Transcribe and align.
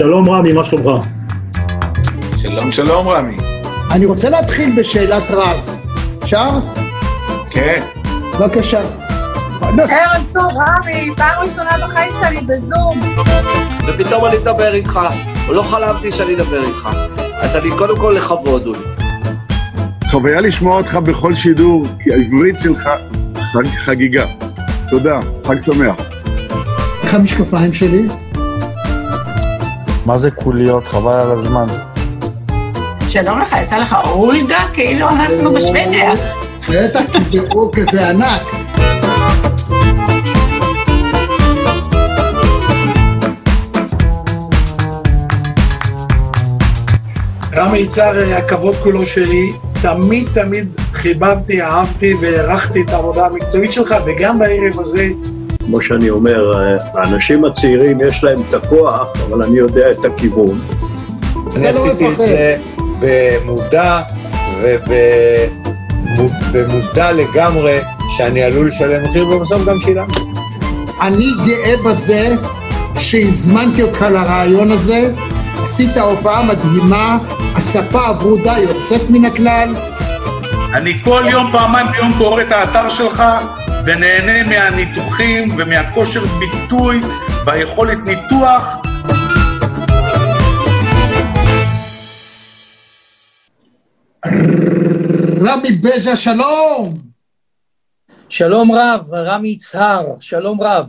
שלום 0.00 0.30
רמי, 0.30 0.52
מה 0.52 0.64
שלומך? 0.64 1.06
שלום, 2.36 2.72
שלום 2.72 3.08
רמי. 3.08 3.36
אני 3.90 4.06
רוצה 4.06 4.30
להתחיל 4.30 4.80
בשאלת 4.80 5.22
רב. 5.30 5.78
אפשר? 6.22 6.50
כן. 7.50 7.82
בבקשה. 8.38 8.80
ערב 9.62 10.24
טוב, 10.32 10.44
רמי, 10.44 11.10
פעם 11.16 11.42
ראשונה 11.42 11.70
בחיים 11.84 12.12
שלי 12.20 12.40
בזום. 12.40 13.00
ופתאום 13.88 14.24
אני 14.26 14.36
אדבר 14.36 14.74
איתך, 14.74 15.00
לא 15.48 15.62
חלמתי 15.62 16.12
שאני 16.12 16.34
אדבר 16.34 16.64
איתך. 16.64 16.88
אז 17.32 17.56
אני 17.56 17.70
קודם 17.78 17.96
כל 17.96 18.14
לכבוד 18.16 18.66
הוא. 18.66 18.76
חוויה 20.10 20.40
לשמוע 20.40 20.76
אותך 20.76 20.94
בכל 20.94 21.34
שידור, 21.34 21.86
כי 22.02 22.12
העברית 22.12 22.58
שלך 22.58 22.90
חג 23.52 23.66
חגיגה. 23.66 24.26
תודה, 24.90 25.20
חג 25.46 25.58
שמח. 25.58 25.96
איך 27.02 27.14
המשקפיים 27.14 27.72
שלי? 27.72 28.08
מה 30.06 30.18
זה 30.18 30.30
קוליות? 30.30 30.88
חבל 30.88 31.12
על 31.12 31.30
הזמן. 31.30 31.66
שלום 33.08 33.40
לך, 33.40 33.56
יצא 33.62 33.78
לך 33.78 33.96
אולדה? 34.04 34.58
כאילו 34.74 35.08
אנחנו 35.08 35.52
בשוודיה. 35.52 36.12
בטח, 36.68 37.00
כי 37.12 37.20
זה 37.20 37.38
אור 37.50 37.70
כזה 37.72 38.08
ענק. 38.08 38.42
רמי 47.56 47.78
יצהר, 47.78 48.34
הכבוד 48.34 48.74
כולו 48.74 49.06
שלי. 49.06 49.52
תמיד 49.82 50.28
תמיד 50.34 50.68
חיבבתי, 50.92 51.62
אהבתי 51.62 52.14
והערכתי 52.20 52.82
את 52.82 52.90
העבודה 52.90 53.26
המקצועית 53.26 53.72
שלך, 53.72 53.94
וגם 54.06 54.38
בערב 54.38 54.80
הזה, 54.80 55.08
כמו 55.70 55.82
שאני 55.82 56.10
אומר, 56.10 56.52
האנשים 56.94 57.44
הצעירים 57.44 57.98
יש 58.06 58.24
להם 58.24 58.38
את 58.48 58.54
הכוח, 58.54 59.08
אבל 59.28 59.42
אני 59.42 59.58
יודע 59.58 59.90
את 59.90 60.04
הכיוון. 60.04 60.60
אני 61.56 61.68
עשיתי 61.68 62.08
את 62.08 62.16
זה 62.16 62.56
במודע 63.00 64.00
ובמודע 66.52 67.12
לגמרי 67.12 67.78
שאני 68.08 68.42
עלול 68.42 68.68
לשלם 68.68 69.02
מחיר, 69.04 69.28
ובסוף 69.28 69.64
גם 69.64 69.80
שילמתי. 69.80 70.20
אני 71.00 71.26
גאה 71.46 71.74
בזה 71.84 72.34
שהזמנתי 72.98 73.82
אותך 73.82 74.02
לרעיון 74.02 74.72
הזה, 74.72 75.12
עשית 75.64 75.96
הופעה 75.96 76.42
מדהימה, 76.42 77.18
הספה 77.54 78.06
הברודה 78.06 78.54
יוצאת 78.58 79.10
מן 79.10 79.24
הכלל. 79.24 79.74
אני 80.74 80.98
כל 81.04 81.22
יום, 81.30 81.50
פעמיים 81.52 81.86
ביום 81.92 82.12
קורא 82.18 82.40
את 82.40 82.52
האתר 82.52 82.88
שלך 82.88 83.22
ונהנה 83.86 84.48
מהניתוחים 84.48 85.48
ומהכושר 85.58 86.24
ביטוי 86.24 87.00
והיכולת 87.46 87.98
ניתוח. 88.06 88.62
רמי 95.40 95.72
בז'ה, 95.72 96.16
שלום! 96.16 96.94
שלום 98.28 98.72
רב, 98.72 99.00
רמי 99.12 99.48
יצהר, 99.48 100.04
שלום 100.20 100.60
רב. 100.60 100.88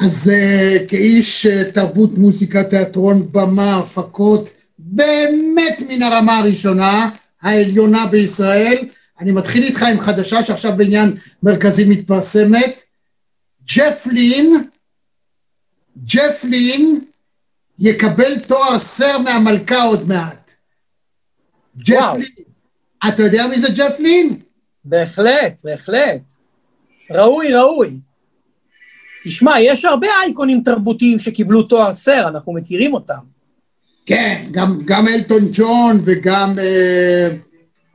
אז 0.00 0.30
uh, 0.30 0.88
כאיש 0.88 1.46
uh, 1.46 1.72
תרבות, 1.72 2.18
מוזיקה, 2.18 2.64
תיאטרון, 2.64 3.32
במה, 3.32 3.76
הפקות, 3.76 4.48
באמת 4.78 5.78
מן 5.88 6.02
הרמה 6.02 6.38
הראשונה, 6.38 7.08
העליונה 7.42 8.06
בישראל. 8.06 8.78
אני 9.22 9.32
מתחיל 9.32 9.62
איתך 9.62 9.82
עם 9.82 10.00
חדשה 10.00 10.42
שעכשיו 10.42 10.72
בעניין 10.76 11.16
מרכזי 11.42 11.84
מתפרסמת. 11.84 12.82
ג'ף 13.76 14.06
לין, 14.06 14.64
ג'ף 16.04 16.44
לין 16.44 17.00
יקבל 17.78 18.38
תואר 18.38 18.78
סר 18.78 19.18
מהמלכה 19.18 19.82
עוד 19.82 20.08
מעט. 20.08 20.50
ג'ף 21.76 22.14
לין. 22.18 22.44
אתה 23.08 23.22
יודע 23.22 23.46
מי 23.46 23.60
זה 23.60 23.68
ג'ף 23.76 23.98
לין? 23.98 24.38
בהחלט, 24.84 25.60
בהחלט. 25.64 26.32
ראוי, 27.10 27.54
ראוי. 27.54 27.96
תשמע, 29.24 29.60
יש 29.60 29.84
הרבה 29.84 30.08
אייקונים 30.22 30.62
תרבותיים 30.62 31.18
שקיבלו 31.18 31.62
תואר 31.62 31.92
סר, 31.92 32.28
אנחנו 32.28 32.52
מכירים 32.52 32.94
אותם. 32.94 33.32
כן, 34.06 34.44
גם, 34.50 34.78
גם 34.84 35.08
אלטון 35.08 35.48
ג'ון 35.52 36.00
וגם... 36.04 36.58
אה... 36.58 37.28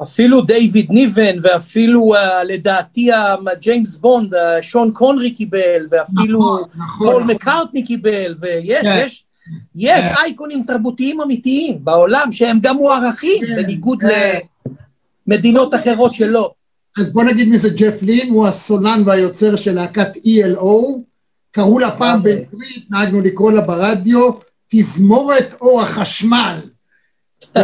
אפילו 0.04 0.42
דיוויד 0.42 0.92
ניבן, 0.92 1.38
ואפילו 1.42 2.14
אה, 2.16 2.44
לדעתי 2.44 3.10
ג'יימס 3.60 3.98
בונד, 3.98 4.34
אה, 4.34 4.38
שון 4.62 4.92
קונרי 4.92 5.32
קיבל, 5.32 5.88
ואפילו 5.92 6.40
נכון, 6.40 6.64
נכון, 6.76 7.08
פול 7.08 7.24
נכון. 7.24 7.36
מקארטני 7.36 7.86
קיבל, 7.86 8.36
ויש 8.40 8.82
כן. 8.82 9.02
יש, 9.06 9.26
יש 9.76 10.04
כן. 10.04 10.14
אייקונים 10.18 10.64
תרבותיים 10.68 11.22
אמיתיים 11.22 11.78
בעולם 11.84 12.32
שהם 12.32 12.60
גם 12.62 12.76
מוערכים, 12.76 13.46
כן, 13.48 13.56
בניגוד 13.56 14.02
כן. 14.02 14.40
למדינות 15.28 15.76
אחרות 15.76 16.14
שלא. 16.14 16.52
אז 16.98 17.14
בוא 17.14 17.24
נגיד 17.24 17.48
מי 17.50 17.58
זה 17.58 17.70
ג'ף 17.70 18.02
לין, 18.02 18.30
הוא 18.30 18.48
הסולן 18.48 19.04
והיוצר 19.06 19.56
של 19.56 19.76
להקת 19.76 20.16
ELO, 20.16 21.00
קראו 21.52 21.80
לה 21.80 21.98
פעם 21.98 22.24
בעברית, 22.24 22.86
נהגנו 22.90 23.22
לקרוא 23.22 23.52
לה 23.52 23.62
ברדיו, 23.62 24.32
תזמורת 24.68 25.54
אור 25.62 25.82
החשמל. 25.82 26.60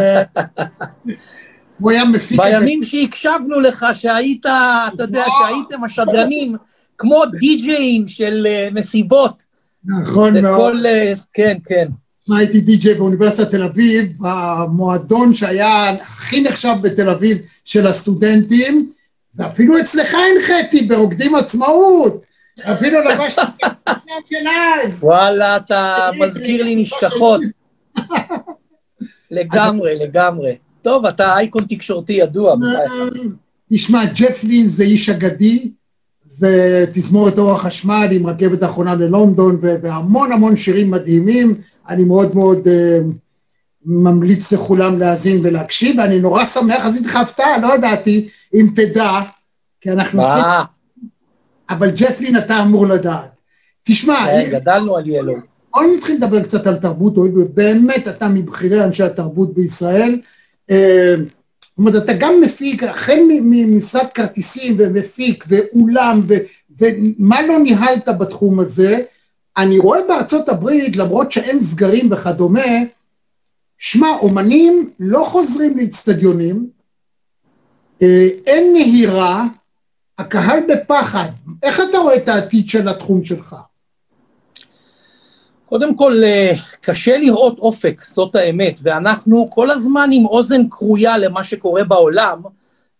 הוא 1.80 1.90
היה 1.90 2.04
מפיק... 2.04 2.40
בימים 2.40 2.82
שהקשבנו 2.82 3.60
לך, 3.60 3.86
שהיית, 3.94 4.46
אתה 4.46 5.02
יודע, 5.02 5.24
שהייתם 5.38 5.84
השדרנים, 5.84 6.56
כמו 6.98 7.22
די-ג'אים 7.40 8.08
של 8.08 8.46
מסיבות. 8.72 9.42
נכון 9.84 10.42
מאוד. 10.42 10.76
כן, 11.32 11.56
כן. 11.64 11.88
מה, 12.28 12.38
הייתי 12.38 12.60
די-ג'יי 12.60 12.94
באוניברסיטת 12.94 13.50
תל 13.50 13.62
אביב, 13.62 14.12
במועדון 14.18 15.34
שהיה 15.34 15.90
הכי 15.90 16.42
נחשב 16.42 16.74
בתל 16.82 17.08
אביב 17.08 17.38
של 17.64 17.86
הסטודנטים, 17.86 18.90
ואפילו 19.34 19.80
אצלך 19.80 20.14
הנחיתי 20.14 20.82
ברוקדים 20.82 21.34
עצמאות. 21.34 22.24
אפילו 22.60 23.00
לבשתי 23.00 23.42
את 23.66 24.26
של 24.28 24.48
אז. 24.84 25.04
וואלה, 25.04 25.56
אתה 25.56 26.10
מזכיר 26.20 26.64
לי 26.64 26.76
נשכחות. 26.76 27.40
לגמרי, 29.30 29.98
לגמרי. 29.98 30.54
טוב, 30.84 31.06
אתה 31.06 31.36
אייקון 31.36 31.64
תקשורתי 31.68 32.12
ידוע. 32.12 32.54
תשמע, 33.72 34.04
ג'ף 34.04 34.44
לין 34.44 34.66
זה 34.66 34.84
איש 34.84 35.08
אגדי, 35.08 35.70
ותזמורת 36.40 37.38
אור 37.38 37.52
החשמל 37.52 38.08
עם 38.12 38.26
רכבת 38.26 38.62
האחרונה 38.62 38.94
ללונדון, 38.94 39.58
והמון 39.60 40.32
המון 40.32 40.56
שירים 40.56 40.90
מדהימים. 40.90 41.54
אני 41.88 42.04
מאוד 42.04 42.34
מאוד 42.34 42.68
ממליץ 43.86 44.52
לכולם 44.52 44.98
להאזין 44.98 45.40
ולהקשיב, 45.42 45.98
ואני 45.98 46.20
נורא 46.20 46.44
שמח, 46.44 46.86
עשיתי 46.86 47.04
לך 47.04 47.16
הפתעה, 47.16 47.58
לא 47.58 47.74
ידעתי, 47.74 48.28
אם 48.54 48.68
תדע, 48.74 49.10
כי 49.80 49.90
אנחנו 49.90 50.22
עושים... 50.22 50.44
אבל 51.70 51.90
ג'פלין 51.96 52.38
אתה 52.38 52.62
אמור 52.62 52.86
לדעת. 52.86 53.40
תשמע... 53.82 54.26
גדלנו 54.50 54.96
על 54.96 55.06
ילו. 55.06 55.34
בוא 55.74 55.82
נתחיל 55.96 56.16
לדבר 56.16 56.42
קצת 56.42 56.66
על 56.66 56.76
תרבות, 56.76 57.16
הואיל 57.16 57.38
ובאמת 57.38 58.08
אתה 58.08 58.28
מבכירי 58.28 58.84
אנשי 58.84 59.02
התרבות 59.02 59.54
בישראל. 59.54 60.18
זאת 60.70 61.78
אומרת, 61.78 62.04
אתה 62.04 62.12
גם 62.12 62.40
מפיק, 62.40 62.82
החל 62.82 63.18
ממשרד 63.28 64.06
כרטיסים 64.14 64.76
ומפיק 64.78 65.44
ואולם 65.48 66.20
ומה 66.78 67.46
לא 67.46 67.58
ניהלת 67.58 68.08
בתחום 68.08 68.60
הזה, 68.60 69.00
אני 69.56 69.78
רואה 69.78 70.00
בארצות 70.08 70.48
הברית, 70.48 70.96
למרות 70.96 71.32
שאין 71.32 71.60
סגרים 71.60 72.12
וכדומה, 72.12 72.60
שמע, 73.78 74.08
אומנים 74.08 74.90
לא 75.00 75.24
חוזרים 75.28 75.78
לאצטדיונים, 75.78 76.70
אין 78.46 78.72
נהירה, 78.72 79.44
הקהל 80.18 80.60
בפחד. 80.68 81.28
איך 81.62 81.80
אתה 81.90 81.98
רואה 81.98 82.16
את 82.16 82.28
העתיד 82.28 82.68
של 82.68 82.88
התחום 82.88 83.24
שלך? 83.24 83.56
קודם 85.74 85.96
כל, 85.96 86.22
קשה 86.80 87.18
לראות 87.18 87.58
אופק, 87.58 88.04
זאת 88.04 88.34
האמת, 88.34 88.80
ואנחנו 88.82 89.50
כל 89.50 89.70
הזמן 89.70 90.10
עם 90.12 90.26
אוזן 90.26 90.68
כרויה 90.70 91.18
למה 91.18 91.44
שקורה 91.44 91.84
בעולם, 91.84 92.42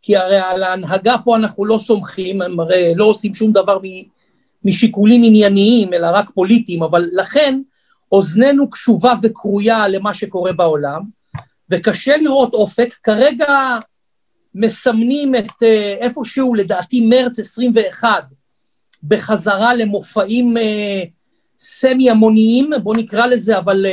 כי 0.02 0.16
הרי 0.16 0.38
על 0.38 0.62
ההנהגה 0.62 1.16
פה 1.24 1.36
אנחנו 1.36 1.64
לא 1.64 1.78
סומכים, 1.78 2.42
הם 2.42 2.60
הרי 2.60 2.92
לא 2.96 3.04
עושים 3.04 3.34
שום 3.34 3.52
דבר 3.52 3.78
משיקולים 4.64 5.22
ענייניים, 5.24 5.94
אלא 5.94 6.06
רק 6.12 6.30
פוליטיים, 6.30 6.82
אבל 6.82 7.08
לכן 7.12 7.60
אוזננו 8.12 8.70
קשובה 8.70 9.14
וכרויה 9.22 9.88
למה 9.88 10.14
שקורה 10.14 10.52
בעולם, 10.52 11.02
וקשה 11.70 12.16
לראות 12.16 12.54
אופק. 12.54 12.94
כרגע 13.02 13.78
מסמנים 14.54 15.34
את 15.34 15.62
איפשהו, 16.00 16.54
לדעתי, 16.54 17.00
מרץ 17.00 17.38
21, 17.38 18.24
בחזרה 19.02 19.74
למופעים 19.74 20.54
סמי 20.56 21.13
המוניים, 22.10 22.70
בוא 22.82 22.96
נקרא 22.96 23.26
לזה, 23.26 23.58
אבל 23.58 23.86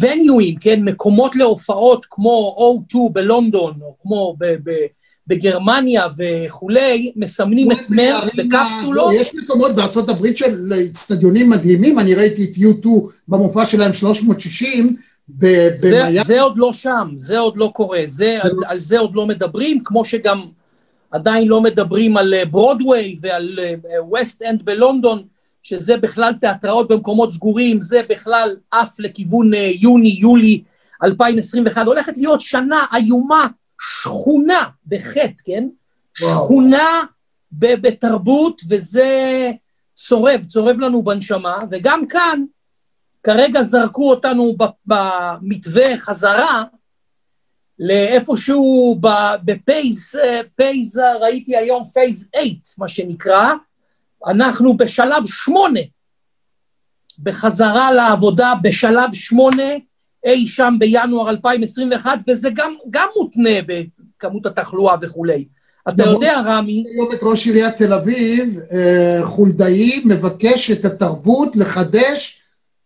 וניואים, 0.00 0.56
כן, 0.56 0.82
מקומות 0.82 1.36
להופעות 1.36 2.06
כמו 2.10 2.56
O2 2.92 2.98
בלונדון, 3.12 3.74
או 3.82 3.94
כמו 4.02 4.36
בגרמניה 5.26 6.06
וכולי, 6.16 7.12
מסמנים 7.16 7.72
את 7.72 7.90
מרץ 7.90 8.34
בקפסולות. 8.34 9.12
לא, 9.12 9.20
יש 9.20 9.34
מקומות 9.34 9.74
בארצות 9.74 10.08
הברית 10.08 10.36
של 10.36 10.72
אצטדיונים 10.90 11.50
מדהימים, 11.50 11.98
אני 11.98 12.14
ראיתי 12.14 12.44
את 12.44 12.56
U2 12.56 12.88
במופע 13.28 13.66
שלהם 13.66 13.92
360, 13.92 14.96
זה, 15.40 15.68
זה 16.26 16.40
עוד 16.40 16.58
לא 16.58 16.72
שם, 16.72 17.08
זה 17.16 17.38
עוד 17.38 17.56
לא 17.56 17.70
קורה, 17.74 18.00
זה, 18.06 18.38
על, 18.42 18.52
על 18.66 18.80
זה 18.80 18.98
עוד 18.98 19.14
לא 19.14 19.26
מדברים, 19.26 19.80
כמו 19.84 20.04
שגם 20.04 20.42
עדיין 21.10 21.48
לא 21.48 21.60
מדברים 21.60 22.16
על 22.16 22.34
ברודוויי 22.50 23.16
ועל 23.20 23.58
ווסט 24.08 24.42
אנד 24.42 24.64
בלונדון, 24.64 25.22
שזה 25.64 25.96
בכלל 25.96 26.32
תיאטראות 26.32 26.88
במקומות 26.88 27.32
סגורים, 27.32 27.80
זה 27.80 28.00
בכלל 28.08 28.56
עף 28.70 28.98
לכיוון 28.98 29.50
יוני-יולי 29.54 30.62
2021, 31.04 31.86
הולכת 31.86 32.16
להיות 32.16 32.40
שנה 32.40 32.84
איומה, 32.94 33.46
שכונה 33.80 34.68
בחטא, 34.86 35.42
כן? 35.44 35.68
וואו. 36.20 36.44
שכונה 36.44 37.02
בתרבות, 37.52 38.60
וזה 38.68 39.50
צורב, 39.94 40.44
צורב 40.44 40.80
לנו 40.80 41.02
בנשמה, 41.02 41.58
וגם 41.70 42.06
כאן, 42.06 42.44
כרגע 43.22 43.62
זרקו 43.62 44.10
אותנו 44.10 44.56
במתווה 44.86 45.98
חזרה 45.98 46.64
לאיפשהו 47.78 49.00
ב 49.44 49.54
phase, 49.54 50.14
phase, 50.56 51.00
ראיתי 51.20 51.56
היום 51.56 51.84
phase 51.92 52.28
8, 52.36 52.50
מה 52.78 52.88
שנקרא, 52.88 53.52
אנחנו 54.26 54.76
בשלב 54.76 55.26
שמונה, 55.26 55.80
בחזרה 57.18 57.92
לעבודה 57.92 58.52
בשלב 58.62 59.14
שמונה, 59.14 59.72
אי 60.24 60.48
שם 60.48 60.74
בינואר 60.78 61.30
2021, 61.30 62.18
וזה 62.28 62.48
גם, 62.54 62.74
גם 62.90 63.08
מותנה 63.16 63.50
בכמות 63.66 64.46
התחלואה 64.46 64.96
וכולי. 65.02 65.44
אתה 65.88 66.02
יודע, 66.02 66.40
רמי... 66.44 66.84
היום 66.94 67.12
את 67.12 67.18
ראש 67.22 67.46
עיריית 67.46 67.76
תל 67.76 67.92
אביב, 67.92 68.58
אה, 68.72 69.20
חולדאי, 69.24 70.02
מבקש 70.04 70.70
את 70.70 70.84
התרבות 70.84 71.56
לחדש 71.56 72.40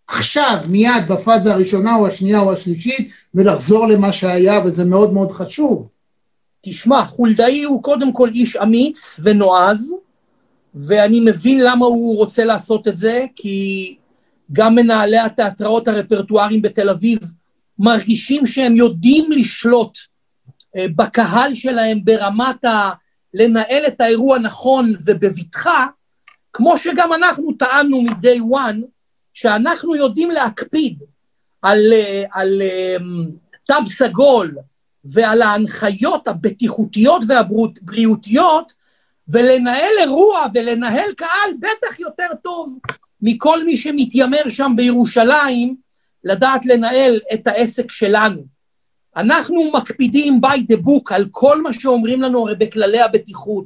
עכשיו, 0.09 0.59
מיד, 0.69 1.09
בפאזה 1.09 1.53
הראשונה 1.53 1.97
או 1.97 2.07
השנייה 2.07 2.41
או 2.41 2.53
השלישית, 2.53 3.13
ולחזור 3.35 3.87
למה 3.87 4.13
שהיה, 4.13 4.61
וזה 4.65 4.85
מאוד 4.85 5.13
מאוד 5.13 5.33
חשוב. 5.33 5.89
תשמע, 6.63 7.05
חולדאי 7.05 7.63
הוא 7.63 7.83
קודם 7.83 8.13
כל 8.13 8.29
איש 8.29 8.57
אמיץ 8.57 9.21
ונועז, 9.23 9.95
ואני 10.75 11.21
מבין 11.21 11.61
למה 11.61 11.87
הוא 11.87 12.17
רוצה 12.17 12.45
לעשות 12.45 12.89
את 12.89 12.97
זה, 12.97 13.25
כי 13.37 13.97
גם 14.53 14.75
מנהלי 14.75 15.19
התיאטראות 15.19 15.89
הרפרטואריים 15.89 16.63
בתל 16.63 16.89
אביב 16.89 17.19
מרגישים 17.79 18.47
שהם 18.47 18.77
יודעים 18.77 19.33
לשלוט 19.33 19.99
אה, 20.77 20.87
בקהל 20.97 21.55
שלהם 21.55 22.05
ברמת 22.05 22.65
ה... 22.65 22.91
לנהל 23.35 23.87
את 23.87 24.01
האירוע 24.01 24.39
נכון 24.39 24.95
ובבטחה, 25.07 25.87
כמו 26.53 26.79
שגם 26.79 27.13
אנחנו 27.13 27.53
טענו 27.53 28.03
מ-day 28.03 28.57
one, 28.57 28.83
שאנחנו 29.35 29.97
יודעים 29.97 30.31
להקפיד 30.31 31.03
על, 31.63 31.93
אה, 31.93 32.25
על 32.33 32.63
אה, 32.63 32.97
תו 33.67 33.87
סגול 33.87 34.57
ועל 35.05 35.43
ההנחיות 35.43 36.29
הבטיחותיות 36.29 37.25
והבריאותיות, 37.29 38.73
ולנהל 39.29 39.93
אירוע 40.01 40.47
ולנהל 40.55 41.13
קהל 41.17 41.51
בטח 41.61 42.01
יותר 42.01 42.29
טוב 42.43 42.79
מכל 43.23 43.65
מי 43.65 43.77
שמתיימר 43.77 44.49
שם 44.49 44.73
בירושלים 44.77 45.77
לדעת 46.25 46.67
לנהל 46.67 47.19
את 47.35 47.47
העסק 47.47 47.93
שלנו. 47.93 48.43
אנחנו 49.17 49.71
מקפידים 49.75 50.41
by 50.47 50.73
the 50.73 50.77
book 50.77 51.15
על 51.15 51.27
כל 51.31 51.63
מה 51.63 51.73
שאומרים 51.73 52.23
לנו 52.23 52.41
הרי 52.41 52.55
בכללי 52.59 53.01
הבטיחות. 53.01 53.65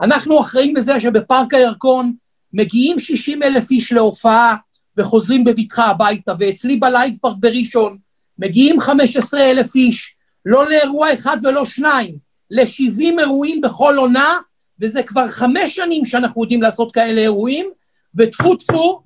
אנחנו 0.00 0.40
אחראים 0.40 0.76
לזה 0.76 1.00
שבפארק 1.00 1.54
הירקון 1.54 2.12
מגיעים 2.52 2.98
60 2.98 3.42
אלף 3.42 3.70
איש 3.70 3.92
להופעה 3.92 4.56
וחוזרים 4.96 5.44
בבטחה 5.44 5.84
הביתה, 5.84 6.32
ואצלי 6.38 6.76
בלייב 6.76 7.18
פארק 7.20 7.36
בראשון 7.40 7.98
מגיעים 8.38 8.80
15 8.80 9.50
אלף 9.50 9.74
איש, 9.74 10.14
לא 10.46 10.68
לאירוע 10.68 11.14
אחד 11.14 11.36
ולא 11.42 11.64
שניים, 11.66 12.14
ל-70 12.50 13.20
אירועים 13.20 13.60
בכל 13.60 13.96
עונה, 13.96 14.38
וזה 14.80 15.02
כבר 15.02 15.28
חמש 15.28 15.76
שנים 15.76 16.04
שאנחנו 16.04 16.42
יודעים 16.42 16.62
לעשות 16.62 16.94
כאלה 16.94 17.20
אירועים, 17.20 17.70
וטפו 18.14 18.56
טפו, 18.56 19.02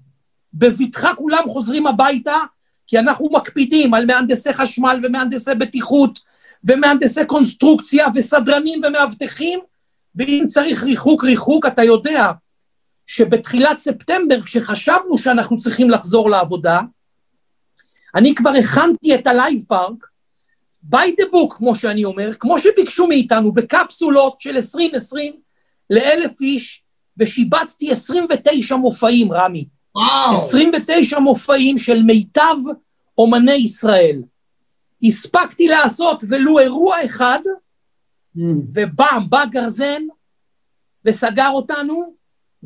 בבטחה 0.54 1.14
כולם 1.14 1.42
חוזרים 1.48 1.86
הביתה, 1.86 2.36
כי 2.86 2.98
אנחנו 2.98 3.28
מקפידים 3.32 3.94
על 3.94 4.06
מהנדסי 4.06 4.52
חשמל 4.52 5.00
ומהנדסי 5.02 5.54
בטיחות 5.54 6.18
ומהנדסי 6.64 7.26
קונסטרוקציה 7.26 8.06
וסדרנים 8.14 8.80
ומאבטחים, 8.84 9.60
ואם 10.14 10.44
צריך 10.46 10.82
ריחוק 10.82 11.24
ריחוק, 11.24 11.66
אתה 11.66 11.84
יודע 11.84 12.30
שבתחילת 13.06 13.78
ספטמבר, 13.78 14.42
כשחשבנו 14.42 15.18
שאנחנו 15.18 15.58
צריכים 15.58 15.90
לחזור 15.90 16.30
לעבודה, 16.30 16.80
אני 18.14 18.34
כבר 18.34 18.50
הכנתי 18.50 19.14
את 19.14 19.26
הלייב 19.26 19.64
פארק, 19.68 20.06
by 20.90 21.06
the 21.20 21.32
book, 21.32 21.56
כמו 21.56 21.76
שאני 21.76 22.04
אומר, 22.04 22.34
כמו 22.34 22.58
שביקשו 22.58 23.06
מאיתנו, 23.06 23.52
בקפסולות 23.52 24.40
של 24.40 24.56
2020 24.56 25.41
לאלף 25.92 26.40
איש, 26.40 26.82
ושיבצתי 27.16 27.92
29 27.92 28.76
מופעים, 28.76 29.32
רמי. 29.32 29.68
וואו. 29.94 30.46
29 30.46 31.18
מופעים 31.18 31.78
של 31.78 32.02
מיטב 32.02 32.56
אומני 33.18 33.52
ישראל. 33.52 34.22
הספקתי 35.02 35.68
לעשות 35.68 36.24
ולו 36.28 36.58
אירוע 36.58 37.04
אחד, 37.04 37.38
mm. 38.36 38.40
ובאם, 38.74 39.30
בא 39.30 39.44
גרזן 39.44 40.02
וסגר 41.04 41.48
אותנו, 41.48 42.14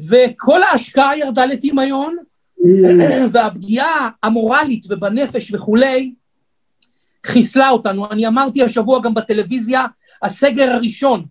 וכל 0.08 0.62
ההשקעה 0.62 1.18
ירדה 1.18 1.46
לטמיון, 1.46 2.16
mm. 2.60 2.62
והפגיעה 3.30 4.10
המורלית 4.22 4.86
ובנפש 4.90 5.54
וכולי, 5.54 6.14
חיסלה 7.26 7.70
אותנו. 7.70 8.10
אני 8.10 8.26
אמרתי 8.26 8.62
השבוע 8.62 9.02
גם 9.02 9.14
בטלוויזיה, 9.14 9.84
הסגר 10.22 10.70
הראשון 10.70 11.24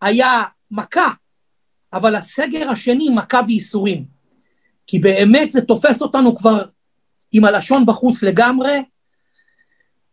היה 0.00 0.42
מכה, 0.70 1.12
אבל 1.92 2.14
הסגר 2.14 2.70
השני 2.70 3.08
מכה 3.08 3.40
וייסורים. 3.46 4.04
כי 4.86 4.98
באמת 4.98 5.50
זה 5.50 5.60
תופס 5.60 6.02
אותנו 6.02 6.36
כבר 6.36 6.64
עם 7.32 7.44
הלשון 7.44 7.86
בחוץ 7.86 8.22
לגמרי, 8.22 8.82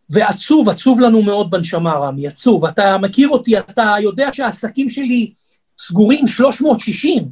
ועצוב, 0.09 0.69
עצוב 0.69 0.99
לנו 0.99 1.21
מאוד 1.21 1.51
בנשמה, 1.51 1.93
רמי, 1.93 2.27
עצוב. 2.27 2.65
אתה 2.65 2.97
מכיר 2.97 3.29
אותי, 3.29 3.59
אתה 3.59 3.95
יודע 4.01 4.33
שהעסקים 4.33 4.89
שלי 4.89 5.33
סגורים 5.79 6.27
360. 6.27 7.29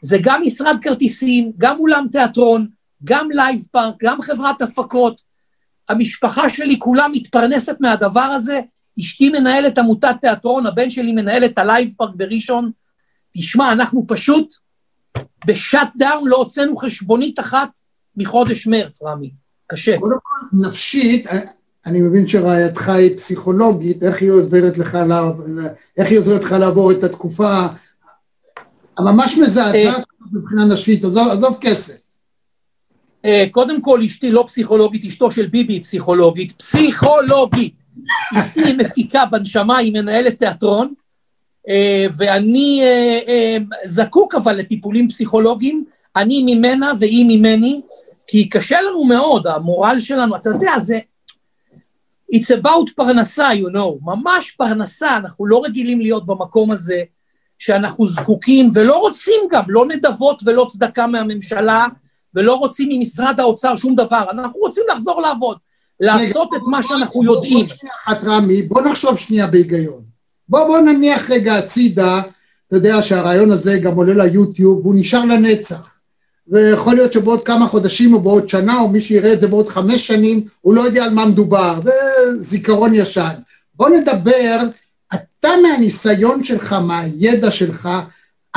זה 0.00 0.18
גם 0.22 0.42
משרד 0.44 0.76
כרטיסים, 0.82 1.52
גם 1.58 1.78
אולם 1.78 2.06
תיאטרון, 2.12 2.68
גם 3.04 3.28
לייב 3.30 3.66
פארק, 3.70 3.94
גם 4.02 4.22
חברת 4.22 4.62
הפקות. 4.62 5.20
המשפחה 5.88 6.50
שלי 6.50 6.78
כולה 6.78 7.08
מתפרנסת 7.08 7.76
מהדבר 7.80 8.20
הזה. 8.20 8.60
אשתי 9.00 9.28
מנהלת 9.28 9.78
עמותת 9.78 10.16
תיאטרון, 10.20 10.66
הבן 10.66 10.90
שלי 10.90 11.12
מנהל 11.12 11.44
את 11.44 11.58
הלייב 11.58 11.92
פארק 11.96 12.10
בראשון. 12.16 12.70
תשמע, 13.32 13.72
אנחנו 13.72 14.04
פשוט 14.08 14.54
ב 15.46 15.88
shutdown 15.96 16.28
לא 16.28 16.36
הוצאנו 16.36 16.76
חשבונית 16.76 17.40
אחת 17.40 17.68
מחודש 18.16 18.66
מרץ, 18.66 19.02
רמי. 19.02 19.30
קשה. 19.66 19.98
קודם 19.98 20.16
כל, 20.22 20.66
נפשית, 20.66 21.26
אני 21.86 22.00
מבין 22.00 22.28
שרעייתך 22.28 22.88
היא 22.88 23.16
פסיכולוגית, 23.16 24.02
איך 24.02 24.22
היא 24.22 24.30
עוזרת 24.30 24.78
לך, 24.78 24.98
איך 25.96 26.08
היא 26.08 26.18
עוזרת 26.18 26.42
לך 26.42 26.52
לעבור 26.52 26.92
את 26.92 27.04
התקופה 27.04 27.66
הממש 28.98 29.38
מזעזעת 29.38 30.04
מבחינה 30.32 30.64
נפשית, 30.64 31.04
עזוב, 31.04 31.28
עזוב 31.28 31.56
כסף. 31.60 31.98
אה, 33.24 33.44
קודם 33.50 33.82
כל, 33.82 34.02
אשתי 34.06 34.30
לא 34.30 34.44
פסיכולוגית, 34.46 35.04
אשתו 35.04 35.30
של 35.30 35.46
ביבי 35.46 35.72
היא 35.72 35.82
פסיכולוגית, 35.82 36.52
פסיכולוגית. 36.52 37.74
אשתי 38.38 38.72
מפיקה 38.72 39.24
בנשמה, 39.24 39.78
היא 39.78 39.92
מנהלת 39.92 40.38
תיאטרון, 40.38 40.86
אה, 40.86 40.92
ואני 42.16 42.82
אה, 42.82 43.56
זקוק 43.84 44.34
אבל 44.34 44.56
לטיפולים 44.56 45.08
פסיכולוגיים, 45.08 45.84
אני 46.16 46.54
ממנה 46.54 46.92
והיא 47.00 47.26
ממני, 47.28 47.80
כי 48.26 48.48
קשה 48.48 48.80
לנו 48.80 49.04
מאוד, 49.04 49.46
המורל 49.46 49.96
שלנו, 50.00 50.36
אתה 50.36 50.50
יודע, 50.50 50.72
זה... 50.80 50.98
It's 52.34 52.58
about 52.62 52.94
פרנסה, 52.96 53.48
you 53.52 53.74
know, 53.74 53.98
ממש 54.02 54.50
פרנסה, 54.50 55.16
אנחנו 55.16 55.46
לא 55.46 55.62
רגילים 55.64 56.00
להיות 56.00 56.26
במקום 56.26 56.70
הזה. 56.70 57.02
שאנחנו 57.62 58.08
זקוקים 58.08 58.70
ולא 58.74 58.98
רוצים 58.98 59.40
גם, 59.50 59.62
לא 59.68 59.86
נדבות 59.86 60.42
ולא 60.46 60.66
צדקה 60.70 61.06
מהממשלה, 61.06 61.86
ולא 62.34 62.54
רוצים 62.54 62.88
ממשרד 62.92 63.40
האוצר 63.40 63.76
שום 63.76 63.94
דבר, 63.94 64.24
אנחנו 64.30 64.60
רוצים 64.60 64.84
לחזור 64.94 65.20
לעבוד, 65.20 65.58
לעשות 66.00 66.48
את 66.56 66.60
מה 66.66 66.82
שאנחנו 66.82 67.24
יודעים. 67.24 67.64
בוא 68.68 68.82
נחשוב 68.82 69.18
שנייה 69.18 69.46
בהיגיון. 69.46 70.11
בוא, 70.48 70.64
בוא 70.64 70.80
נניח 70.80 71.30
רגע 71.30 71.54
הצידה, 71.54 72.20
אתה 72.68 72.76
יודע 72.76 73.02
שהרעיון 73.02 73.52
הזה 73.52 73.78
גם 73.78 73.94
עולה 73.94 74.24
ליוטיוב, 74.24 74.78
והוא 74.78 74.94
נשאר 74.96 75.24
לנצח. 75.24 75.98
ויכול 76.48 76.94
להיות 76.94 77.12
שבעוד 77.12 77.44
כמה 77.44 77.66
חודשים 77.66 78.14
או 78.14 78.20
בעוד 78.20 78.48
שנה, 78.48 78.80
או 78.80 78.88
מי 78.88 79.00
שיראה 79.00 79.32
את 79.32 79.40
זה 79.40 79.46
בעוד 79.48 79.68
חמש 79.68 80.06
שנים, 80.06 80.44
הוא 80.60 80.74
לא 80.74 80.80
יודע 80.80 81.04
על 81.04 81.10
מה 81.10 81.26
מדובר, 81.26 81.80
זה 81.82 81.92
זיכרון 82.40 82.94
ישן. 82.94 83.32
בוא 83.74 83.88
נדבר 83.88 84.58
אתה 85.14 85.48
מהניסיון 85.62 86.44
שלך, 86.44 86.72
מהידע 86.72 87.50
שלך, 87.50 87.88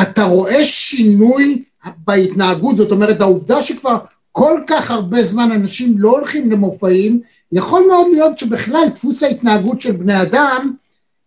אתה 0.01 0.23
רואה 0.23 0.65
שינוי 0.65 1.63
בהתנהגות, 1.97 2.77
זאת 2.77 2.91
אומרת 2.91 3.21
העובדה 3.21 3.61
שכבר 3.61 3.97
כל 4.31 4.59
כך 4.67 4.91
הרבה 4.91 5.23
זמן 5.23 5.51
אנשים 5.51 5.95
לא 5.97 6.09
הולכים 6.09 6.51
למופעים, 6.51 7.21
יכול 7.51 7.83
מאוד 7.87 8.07
להיות 8.11 8.39
שבכלל 8.39 8.87
דפוס 8.95 9.23
ההתנהגות 9.23 9.81
של 9.81 9.91
בני 9.91 10.21
אדם 10.21 10.73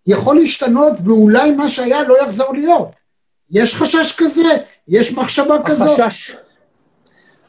יכול 0.08 0.36
להשתנות 0.36 0.92
ואולי 1.04 1.52
מה 1.52 1.68
שהיה 1.68 2.02
לא 2.02 2.22
יחזור 2.22 2.54
להיות. 2.54 2.88
יש 3.50 3.74
חשש 3.74 4.14
כזה? 4.18 4.42
יש 4.88 5.12
מחשבה 5.12 5.56
כזאת? 5.64 5.98
החשש, 6.00 6.36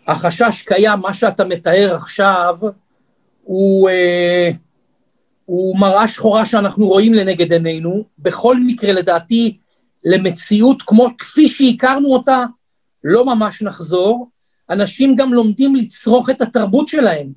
החשש 0.07 0.61
קיים, 0.61 0.99
מה 0.99 1.13
שאתה 1.13 1.45
מתאר 1.45 1.95
עכשיו 1.95 2.55
הוא, 3.43 3.89
אה, 3.89 4.49
הוא 5.45 5.79
מראה 5.79 6.07
שחורה 6.07 6.45
שאנחנו 6.45 6.87
רואים 6.87 7.13
לנגד 7.13 7.53
עינינו. 7.53 8.03
בכל 8.19 8.57
מקרה, 8.65 8.91
לדעתי, 8.91 9.57
למציאות 10.05 10.81
כמו 10.81 11.07
כפי 11.17 11.47
שהכרנו 11.47 12.13
אותה, 12.13 12.43
לא 13.03 13.25
ממש 13.25 13.61
נחזור. 13.61 14.29
אנשים 14.69 15.15
גם 15.15 15.33
לומדים 15.33 15.75
לצרוך 15.75 16.29
את 16.29 16.41
התרבות 16.41 16.87
שלהם, 16.87 17.27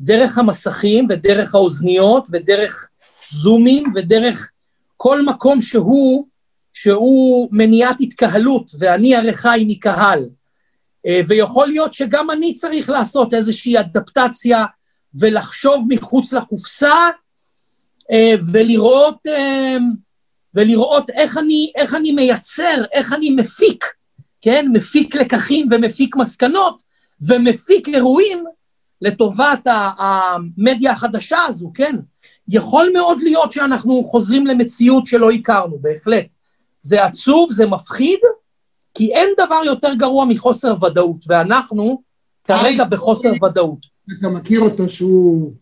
דרך 0.00 0.38
המסכים 0.38 1.06
ודרך 1.10 1.54
האוזניות 1.54 2.28
ודרך 2.32 2.88
זומים 3.30 3.92
ודרך 3.94 4.51
כל 5.02 5.22
מקום 5.22 5.60
שהוא, 5.60 6.26
שהוא 6.72 7.48
מניעת 7.52 7.96
התקהלות, 8.00 8.72
ואני 8.78 9.16
הרי 9.16 9.34
חי 9.34 9.64
מקהל. 9.68 10.28
אה, 11.06 11.20
ויכול 11.28 11.68
להיות 11.68 11.94
שגם 11.94 12.30
אני 12.30 12.54
צריך 12.54 12.90
לעשות 12.90 13.34
איזושהי 13.34 13.80
אדפטציה 13.80 14.64
ולחשוב 15.14 15.86
מחוץ 15.88 16.32
לקופסה 16.32 16.94
אה, 18.12 18.34
ולראות, 18.52 19.16
אה, 19.26 19.76
ולראות 20.54 21.10
איך, 21.10 21.38
אני, 21.38 21.72
איך 21.76 21.94
אני 21.94 22.12
מייצר, 22.12 22.84
איך 22.92 23.12
אני 23.12 23.30
מפיק, 23.30 23.84
כן? 24.40 24.66
מפיק 24.72 25.14
לקחים 25.14 25.68
ומפיק 25.70 26.16
מסקנות 26.16 26.82
ומפיק 27.28 27.88
אירועים 27.88 28.44
לטובת 29.00 29.66
המדיה 29.98 30.92
החדשה 30.92 31.38
הזו, 31.48 31.70
כן? 31.74 31.96
יכול 32.48 32.90
מאוד 32.92 33.18
להיות 33.22 33.52
שאנחנו 33.52 34.04
חוזרים 34.04 34.46
למציאות 34.46 35.06
שלא 35.06 35.30
הכרנו, 35.30 35.78
בהחלט. 35.80 36.34
זה 36.82 37.04
עצוב, 37.04 37.52
זה 37.52 37.66
מפחיד, 37.66 38.18
כי 38.94 39.14
אין 39.14 39.28
דבר 39.46 39.60
יותר 39.66 39.94
גרוע 39.94 40.24
מחוסר 40.24 40.84
ודאות, 40.84 41.24
ואנחנו 41.26 42.02
כרגע 42.44 42.84
בחוסר 42.84 43.32
ודאות. 43.44 43.86
אתה 44.18 44.28
מכיר 44.28 44.60
אותו 44.60 44.88
שהוא 44.88 45.52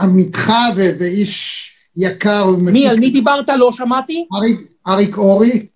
עמיתך 0.00 0.52
ואיש 0.76 1.72
יקר. 1.96 2.46
מי, 2.50 2.88
על 2.88 3.00
מי 3.00 3.10
דיברת? 3.10 3.48
לא 3.48 3.72
שמעתי? 3.72 4.26
אריק, 4.34 4.72
אריק 4.88 5.18
אורי. 5.18 5.66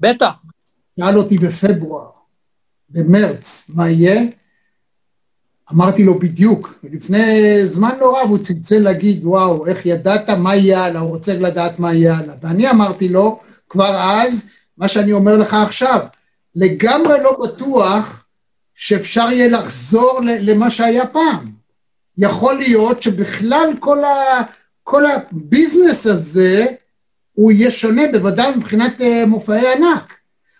בטח. 0.00 0.44
שאל 1.00 1.18
אותי 1.18 1.38
בפברואר, 1.38 2.10
במרץ, 2.90 3.70
מה 3.74 3.90
יהיה? 3.90 4.22
אמרתי 5.72 6.04
לו 6.04 6.18
בדיוק, 6.18 6.74
לפני 6.92 7.66
זמן 7.66 7.90
לא 8.00 8.22
רב 8.22 8.28
הוא 8.30 8.38
צלצל 8.38 8.78
להגיד, 8.78 9.26
וואו, 9.26 9.66
איך 9.66 9.86
ידעת 9.86 10.30
מה 10.30 10.56
יהיה 10.56 10.84
הלאה, 10.84 11.00
הוא 11.00 11.10
רוצה 11.10 11.34
לדעת 11.34 11.78
מה 11.78 11.94
יהיה 11.94 12.16
הלאה. 12.16 12.34
ואני 12.42 12.70
אמרתי 12.70 13.08
לו, 13.08 13.40
כבר 13.68 14.00
אז, 14.00 14.44
מה 14.78 14.88
שאני 14.88 15.12
אומר 15.12 15.36
לך 15.36 15.54
עכשיו, 15.54 16.00
לגמרי 16.54 17.14
לא 17.22 17.38
בטוח 17.42 18.24
שאפשר 18.74 19.28
יהיה 19.30 19.48
לחזור 19.48 20.20
למה 20.24 20.70
שהיה 20.70 21.06
פעם. 21.06 21.50
יכול 22.18 22.54
להיות 22.54 23.02
שבכלל 23.02 23.70
כל, 23.80 24.04
ה, 24.04 24.42
כל 24.82 25.02
הביזנס 25.06 26.06
הזה, 26.06 26.66
הוא 27.32 27.52
יהיה 27.52 27.70
שונה, 27.70 28.02
בוודאי 28.12 28.56
מבחינת 28.56 29.00
uh, 29.00 29.26
מופעי 29.26 29.72
ענק. 29.72 30.14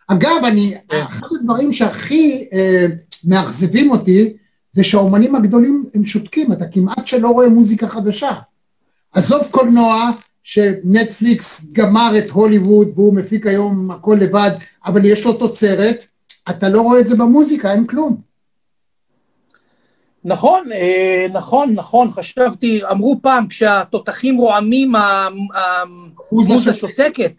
אגב, 0.09 0.45
אני, 0.45 0.75
כן. 0.89 1.03
אחד 1.03 1.27
הדברים 1.41 1.73
שהכי 1.73 2.49
uh, 2.51 2.93
מאכזבים 3.25 3.91
אותי, 3.91 4.37
זה 4.73 4.85
שהאומנים 4.85 5.35
הגדולים 5.35 5.85
הם 5.95 6.05
שותקים, 6.05 6.53
אתה 6.53 6.69
כמעט 6.69 7.07
שלא 7.07 7.29
רואה 7.29 7.49
מוזיקה 7.49 7.89
חדשה. 7.89 8.33
עזוב 9.13 9.43
קולנוע, 9.51 10.11
שנטפליקס 10.43 11.67
גמר 11.73 12.13
את 12.19 12.31
הוליווד 12.31 12.89
והוא 12.95 13.15
מפיק 13.15 13.47
היום 13.47 13.91
הכל 13.91 14.17
לבד, 14.21 14.51
אבל 14.87 15.05
יש 15.05 15.25
לו 15.25 15.33
תוצרת, 15.33 16.05
אתה 16.51 16.69
לא 16.69 16.81
רואה 16.81 17.01
את 17.01 17.09
זה 17.09 17.17
במוזיקה, 17.17 17.73
אין 17.73 17.87
כלום. 17.87 18.17
נכון, 20.25 20.73
אה, 20.73 21.27
נכון, 21.33 21.73
נכון, 21.73 22.11
חשבתי, 22.11 22.81
אמרו 22.91 23.19
פעם, 23.23 23.47
כשהתותחים 23.47 24.37
רועמים, 24.37 24.93
המוזה 24.95 26.75
שותקת, 26.75 27.33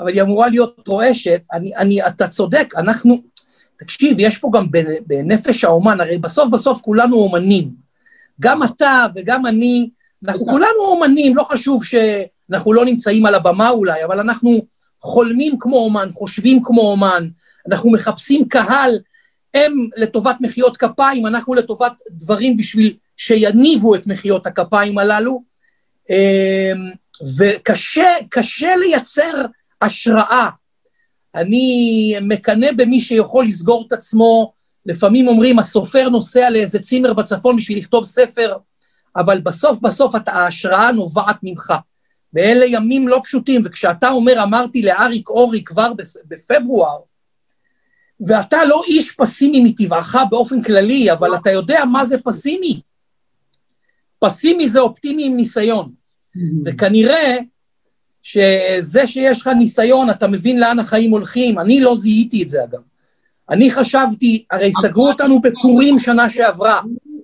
אבל 0.00 0.12
היא 0.12 0.22
אמורה 0.22 0.48
להיות 0.48 0.88
רועשת, 0.88 1.40
אני, 1.52 1.76
אני, 1.76 2.06
אתה 2.06 2.28
צודק, 2.28 2.74
אנחנו, 2.76 3.22
תקשיב, 3.78 4.16
יש 4.20 4.38
פה 4.38 4.50
גם 4.54 4.66
בנפש 5.06 5.64
האומן, 5.64 6.00
הרי 6.00 6.18
בסוף 6.18 6.48
בסוף 6.48 6.80
כולנו 6.80 7.16
אומנים. 7.16 7.70
גם 8.40 8.62
אתה 8.62 9.06
וגם 9.14 9.46
אני, 9.46 9.90
אנחנו 10.24 10.46
כולנו 10.46 10.80
אומנים, 10.80 11.36
לא 11.36 11.42
חשוב 11.42 11.84
שאנחנו 11.84 12.72
לא 12.72 12.84
נמצאים 12.84 13.26
על 13.26 13.34
הבמה 13.34 13.70
אולי, 13.70 14.04
אבל 14.04 14.20
אנחנו 14.20 14.66
חולמים 15.00 15.56
כמו 15.58 15.76
אומן, 15.76 16.08
חושבים 16.12 16.62
כמו 16.62 16.80
אומן, 16.80 17.28
אנחנו 17.68 17.90
מחפשים 17.90 18.48
קהל, 18.48 18.98
הם 19.54 19.88
לטובת 19.96 20.36
מחיאות 20.40 20.76
כפיים, 20.76 21.26
אנחנו 21.26 21.54
לטובת 21.54 21.92
דברים 22.10 22.56
בשביל 22.56 22.96
שיניבו 23.16 23.94
את 23.94 24.06
מחיאות 24.06 24.46
הכפיים 24.46 24.98
הללו, 24.98 25.42
אמ, 26.10 26.90
וקשה, 27.38 28.08
קשה 28.28 28.76
לייצר 28.76 29.32
השראה 29.82 30.48
אני 31.36 32.14
מקנא 32.22 32.72
במי 32.76 33.00
שיכול 33.00 33.46
לסגור 33.46 33.84
את 33.86 33.92
עצמו, 33.92 34.52
לפעמים 34.86 35.28
אומרים, 35.28 35.58
הסופר 35.58 36.08
נוסע 36.08 36.50
לאיזה 36.50 36.78
צימר 36.78 37.12
בצפון 37.12 37.56
בשביל 37.56 37.78
לכתוב 37.78 38.04
ספר, 38.04 38.56
אבל 39.16 39.40
בסוף 39.40 39.78
בסוף 39.78 40.14
ההשראה 40.26 40.92
נובעת 40.92 41.36
ממך. 41.42 41.74
ואלה 42.32 42.66
ימים 42.66 43.08
לא 43.08 43.20
פשוטים, 43.24 43.62
וכשאתה 43.64 44.08
אומר, 44.10 44.42
אמרתי 44.42 44.82
לאריק 44.82 45.28
אורי 45.28 45.64
כבר 45.64 45.92
בפברואר, 46.28 46.98
ואתה 48.20 48.64
לא 48.64 48.82
איש 48.86 49.10
פסימי 49.10 49.60
מטבעך 49.60 50.16
באופן 50.30 50.62
כללי, 50.62 51.12
אבל 51.12 51.34
אתה 51.34 51.50
יודע 51.50 51.84
מה 51.84 52.06
זה 52.06 52.18
פסימי. 52.24 52.80
פסימי 54.18 54.68
זה 54.68 54.80
אופטימי 54.80 55.26
עם 55.26 55.36
ניסיון. 55.36 55.92
וכנראה 56.64 57.36
שזה 58.28 59.06
שיש 59.06 59.40
לך 59.40 59.50
ניסיון, 59.58 60.10
אתה 60.10 60.28
מבין 60.28 60.60
לאן 60.60 60.78
החיים 60.78 61.10
הולכים. 61.10 61.58
אני 61.58 61.80
לא 61.80 61.96
זיהיתי 61.96 62.42
את 62.42 62.48
זה, 62.48 62.64
אגב. 62.64 62.78
אני 63.50 63.70
חשבתי, 63.70 64.44
הרי 64.50 64.72
סגרו 64.82 65.08
אותנו 65.08 65.40
בפורים 65.40 65.98
שנה 65.98 66.30
שעברה. 66.30 66.80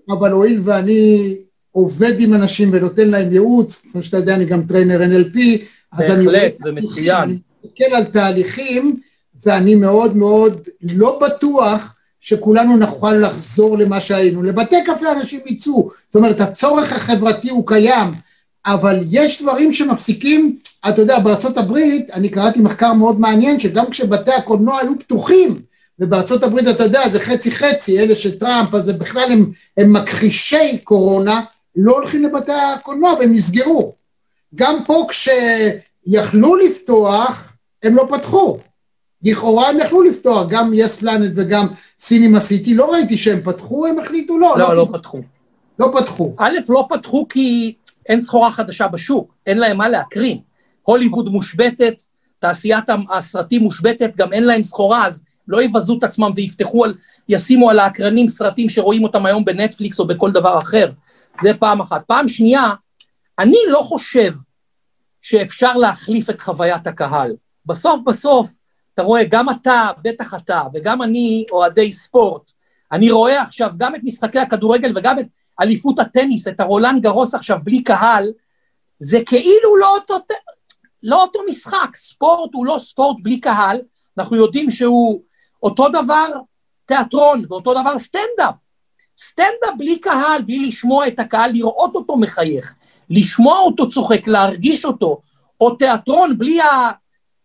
אבל 0.08 0.32
הואיל 0.32 0.60
ואני 0.64 1.34
עובד 1.70 2.20
עם 2.20 2.34
אנשים 2.34 2.68
ונותן 2.72 3.08
להם 3.08 3.32
ייעוץ, 3.32 3.82
כמו 3.92 4.02
שאתה 4.02 4.16
יודע, 4.16 4.34
אני 4.34 4.44
גם 4.44 4.62
trainer 4.62 5.00
NLP, 5.00 5.38
אז 5.92 6.10
אני... 6.10 6.26
בהחלט, 6.26 6.52
זה 6.58 6.72
מצוין. 6.72 7.22
אני 7.22 7.38
מסתכל 7.64 7.94
על 7.94 8.04
תהליכים, 8.04 8.96
ואני 9.46 9.74
מאוד 9.74 10.16
מאוד 10.16 10.68
לא 10.92 11.20
בטוח 11.22 11.94
שכולנו 12.20 12.76
נוכל 12.76 13.14
לחזור 13.14 13.78
למה 13.78 14.00
שהיינו. 14.00 14.42
לבתי 14.42 14.76
קפה 14.84 15.12
אנשים 15.12 15.40
יצאו, 15.46 15.90
זאת 16.06 16.16
אומרת, 16.16 16.40
הצורך 16.40 16.92
החברתי 16.92 17.50
הוא 17.50 17.66
קיים, 17.66 18.10
אבל 18.66 18.98
יש 19.10 19.42
דברים 19.42 19.72
שמפסיקים, 19.72 20.58
אתה 20.88 21.02
יודע, 21.02 21.18
בארצות 21.18 21.58
הברית, 21.58 22.10
אני 22.10 22.28
קראתי 22.28 22.60
מחקר 22.60 22.92
מאוד 22.92 23.20
מעניין, 23.20 23.60
שגם 23.60 23.90
כשבתי 23.90 24.32
הקולנוע 24.32 24.80
היו 24.80 24.98
פתוחים, 24.98 25.60
ובארצות 25.98 26.42
הברית, 26.42 26.68
אתה 26.68 26.82
יודע, 26.82 27.08
זה 27.08 27.20
חצי 27.20 27.50
חצי, 27.50 28.00
אלה 28.00 28.14
של 28.14 28.38
טראמפ, 28.38 28.74
אז 28.74 28.92
בכלל 28.92 29.32
הם, 29.32 29.50
הם 29.76 29.92
מכחישי 29.92 30.78
קורונה, 30.84 31.40
לא 31.76 31.92
הולכים 31.92 32.22
לבתי 32.22 32.52
הקולנוע 32.52 33.14
והם 33.18 33.32
נסגרו. 33.32 33.94
גם 34.54 34.84
פה 34.86 35.06
כשיכלו 35.08 36.56
לפתוח, 36.56 37.56
הם 37.82 37.94
לא 37.94 38.06
פתחו. 38.10 38.58
לכאורה 39.22 39.68
הם 39.68 39.78
יכלו 39.78 40.02
לפתוח, 40.02 40.46
גם 40.48 40.70
יס 40.74 40.96
פלנט 40.96 41.32
וגם 41.36 41.66
סינימה 41.98 42.40
סיטי, 42.40 42.74
לא 42.74 42.92
ראיתי 42.92 43.18
שהם 43.18 43.40
פתחו, 43.40 43.86
הם 43.86 43.98
החליטו 43.98 44.38
לא. 44.38 44.58
לא, 44.58 44.68
לא, 44.68 44.76
לא 44.76 44.88
פתחו. 44.92 45.20
לא 45.78 45.92
פתחו. 46.00 46.34
א', 46.38 46.50
לא 46.68 46.86
פתחו 46.88 47.26
כי 47.28 47.74
אין 48.08 48.20
סחורה 48.20 48.50
חדשה 48.50 48.88
בשוק, 48.88 49.34
אין 49.46 49.58
להם 49.58 49.76
מה 49.76 49.88
להקרין. 49.88 50.38
הוליווד 50.82 51.28
מושבתת, 51.28 52.02
תעשיית 52.38 52.84
הסרטים 53.10 53.62
מושבתת, 53.62 54.16
גם 54.16 54.32
אין 54.32 54.44
להם 54.44 54.62
סחורה, 54.62 55.06
אז 55.06 55.24
לא 55.48 55.62
יבזו 55.62 55.98
את 55.98 56.04
עצמם 56.04 56.32
ויפתחו 56.36 56.84
על, 56.84 56.94
ישימו 57.28 57.70
על 57.70 57.78
האקרנים 57.78 58.28
סרטים 58.28 58.68
שרואים 58.68 59.02
אותם 59.02 59.26
היום 59.26 59.44
בנטפליקס 59.44 60.00
או 60.00 60.06
בכל 60.06 60.30
דבר 60.30 60.58
אחר. 60.58 60.90
זה 61.40 61.54
פעם 61.54 61.80
אחת. 61.80 62.04
פעם 62.06 62.28
שנייה, 62.28 62.70
אני 63.38 63.58
לא 63.68 63.78
חושב 63.82 64.32
שאפשר 65.22 65.72
להחליף 65.72 66.30
את 66.30 66.40
חוויית 66.40 66.86
הקהל. 66.86 67.36
בסוף 67.66 68.00
בסוף, 68.06 68.50
אתה 68.94 69.02
רואה, 69.02 69.24
גם 69.24 69.50
אתה, 69.50 69.88
בטח 70.02 70.34
אתה, 70.34 70.62
וגם 70.74 71.02
אני, 71.02 71.44
אוהדי 71.50 71.92
ספורט, 71.92 72.50
אני 72.92 73.10
רואה 73.10 73.42
עכשיו 73.42 73.70
גם 73.76 73.94
את 73.94 74.00
משחקי 74.04 74.38
הכדורגל 74.38 74.92
וגם 74.96 75.18
את 75.18 75.26
אליפות 75.60 75.98
הטניס, 75.98 76.48
את 76.48 76.60
הרולנד 76.60 77.02
גרוס 77.02 77.34
עכשיו 77.34 77.58
בלי 77.64 77.82
קהל, 77.82 78.32
זה 78.98 79.18
כאילו 79.26 79.76
לא 79.76 79.94
אותו... 79.94 80.14
לא 81.02 81.22
אותו 81.22 81.38
משחק, 81.48 81.96
ספורט 81.96 82.50
הוא 82.54 82.66
לא 82.66 82.76
ספורט 82.78 83.16
בלי 83.22 83.40
קהל, 83.40 83.80
אנחנו 84.18 84.36
יודעים 84.36 84.70
שהוא 84.70 85.22
אותו 85.62 85.88
דבר 85.88 86.26
תיאטרון 86.86 87.44
ואותו 87.48 87.72
דבר 87.74 87.98
סטנדאפ. 87.98 88.54
סטנדאפ 89.18 89.78
בלי 89.78 89.98
קהל, 89.98 90.42
בלי 90.42 90.66
לשמוע 90.68 91.08
את 91.08 91.18
הקהל, 91.18 91.52
לראות 91.52 91.94
אותו 91.94 92.16
מחייך, 92.16 92.74
לשמוע 93.10 93.58
אותו 93.58 93.88
צוחק, 93.88 94.26
להרגיש 94.26 94.84
אותו, 94.84 95.20
או 95.60 95.76
תיאטרון 95.76 96.38
בלי 96.38 96.58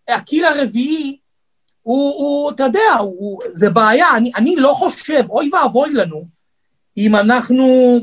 הקיר 0.07 0.45
הרביעי, 0.45 1.17
הוא, 1.81 2.13
הוא, 2.13 2.51
אתה 2.51 2.63
יודע, 2.63 2.93
הוא, 2.99 3.39
זה 3.47 3.69
בעיה, 3.69 4.17
אני, 4.17 4.31
אני 4.35 4.55
לא 4.55 4.73
חושב, 4.73 5.23
אוי 5.29 5.49
ואבוי 5.53 5.93
לנו, 5.93 6.25
אם 6.97 7.15
אנחנו, 7.15 7.97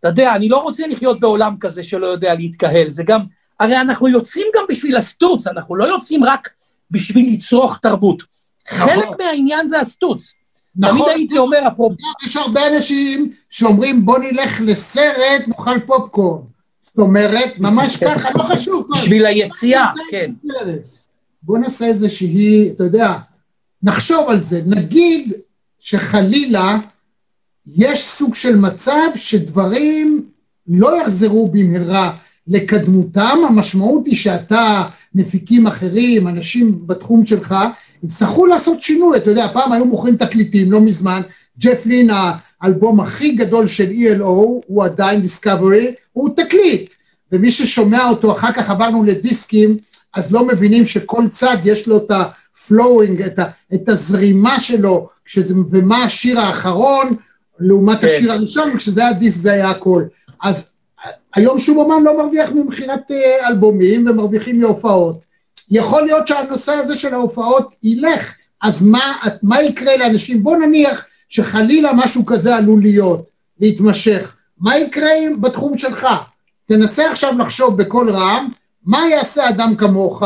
אתה 0.00 0.08
יודע, 0.08 0.34
אני 0.34 0.48
לא 0.48 0.58
רוצה 0.58 0.86
לחיות 0.86 1.20
בעולם 1.20 1.56
כזה 1.60 1.82
שלא 1.82 2.06
יודע 2.06 2.34
להתקהל, 2.34 2.88
זה 2.88 3.02
גם, 3.02 3.20
הרי 3.60 3.80
אנחנו 3.80 4.08
יוצאים 4.08 4.46
גם 4.56 4.64
בשביל 4.68 4.96
הסטוץ, 4.96 5.46
אנחנו 5.46 5.76
לא 5.76 5.84
יוצאים 5.84 6.24
רק 6.24 6.48
בשביל 6.90 7.32
לצרוך 7.32 7.78
תרבות. 7.78 8.22
נכון. 8.72 8.88
חלק 8.88 9.08
מהעניין 9.18 9.68
זה 9.68 9.80
הסטוץ. 9.80 10.34
נכון. 10.76 10.98
תמיד 10.98 11.08
הייתי 11.16 11.38
אומר, 11.38 11.58
אפרופו... 11.68 11.96
יש 12.26 12.36
הרבה 12.36 12.68
אנשים 12.68 13.32
שאומרים, 13.50 14.06
בוא 14.06 14.18
נלך 14.18 14.60
לסרט, 14.60 15.48
נאכל 15.48 15.80
פופקורן. 15.86 16.42
זאת 16.82 16.98
אומרת, 16.98 17.58
ממש 17.58 17.96
ככה, 17.96 18.28
לא 18.34 18.42
חשוב. 18.42 18.86
בשביל 18.92 19.26
היציאה, 19.26 19.86
כן. 20.10 20.30
בוא 21.42 21.58
נעשה 21.58 21.84
איזושהי, 21.84 22.70
אתה 22.70 22.84
יודע, 22.84 23.14
נחשוב 23.82 24.28
על 24.28 24.40
זה. 24.40 24.60
נגיד 24.66 25.32
שחלילה 25.78 26.78
יש 27.76 28.04
סוג 28.04 28.34
של 28.34 28.56
מצב 28.56 29.10
שדברים 29.14 30.26
לא 30.66 31.02
יחזרו 31.02 31.48
במהרה 31.48 32.16
לקדמותם, 32.48 33.38
המשמעות 33.48 34.06
היא 34.06 34.16
שאתה, 34.16 34.82
מפיקים 35.14 35.66
אחרים, 35.66 36.28
אנשים 36.28 36.86
בתחום 36.86 37.26
שלך, 37.26 37.54
יצטרכו 38.02 38.46
לעשות 38.46 38.82
שינוי, 38.82 39.16
אתה 39.16 39.30
יודע, 39.30 39.46
פעם 39.52 39.72
היו 39.72 39.84
מוכרים 39.84 40.16
תקליטים, 40.16 40.72
לא 40.72 40.80
מזמן, 40.80 41.22
ג'ף 41.58 41.86
לין, 41.86 42.10
האלבום 42.60 43.00
הכי 43.00 43.32
גדול 43.32 43.68
של 43.68 43.90
ELO, 43.90 44.22
הוא 44.66 44.84
עדיין 44.84 45.22
דיסקאברי, 45.22 45.94
הוא 46.12 46.30
תקליט, 46.36 46.94
ומי 47.32 47.50
ששומע 47.50 48.08
אותו, 48.08 48.32
אחר 48.32 48.52
כך 48.52 48.70
עברנו 48.70 49.04
לדיסקים, 49.04 49.76
אז 50.14 50.32
לא 50.32 50.46
מבינים 50.46 50.86
שכל 50.86 51.24
צד 51.30 51.56
יש 51.64 51.86
לו 51.86 51.96
את 51.96 52.10
ה-flowing, 52.10 53.26
את, 53.26 53.38
ה, 53.38 53.44
את 53.74 53.88
הזרימה 53.88 54.60
שלו, 54.60 55.08
כשזה, 55.24 55.54
ומה 55.70 56.04
השיר 56.04 56.40
האחרון, 56.40 57.16
לעומת 57.60 58.00
כן. 58.00 58.06
השיר 58.06 58.32
הראשון, 58.32 58.70
וכשזה 58.74 59.00
היה 59.00 59.12
דיסק 59.12 59.38
זה 59.38 59.52
היה 59.52 59.70
הכל. 59.70 60.04
אז 60.42 60.64
היום 61.38 61.58
שום 61.58 61.78
אומן 61.78 62.02
לא 62.02 62.18
מרוויח 62.18 62.50
ממכירת 62.52 63.10
אה, 63.10 63.48
אלבומים 63.48 64.06
ומרוויחים 64.08 64.60
מהופעות. 64.60 65.20
יכול 65.70 66.02
להיות 66.02 66.28
שהנושא 66.28 66.72
הזה 66.72 66.94
של 66.94 67.14
ההופעות 67.14 67.74
ילך, 67.82 68.34
אז 68.62 68.82
מה, 68.82 69.16
מה 69.42 69.62
יקרה 69.62 69.96
לאנשים? 69.96 70.42
בוא 70.42 70.56
נניח 70.56 71.06
שחלילה 71.28 71.92
משהו 71.92 72.26
כזה 72.26 72.56
עלול 72.56 72.80
להיות, 72.80 73.24
להתמשך. 73.60 74.36
מה 74.60 74.78
יקרה 74.78 75.10
בתחום 75.40 75.78
שלך? 75.78 76.06
תנסה 76.66 77.10
עכשיו 77.10 77.38
לחשוב 77.38 77.76
בקול 77.76 78.10
רם, 78.10 78.48
מה 78.84 79.08
יעשה 79.10 79.48
אדם 79.48 79.76
כמוך? 79.76 80.22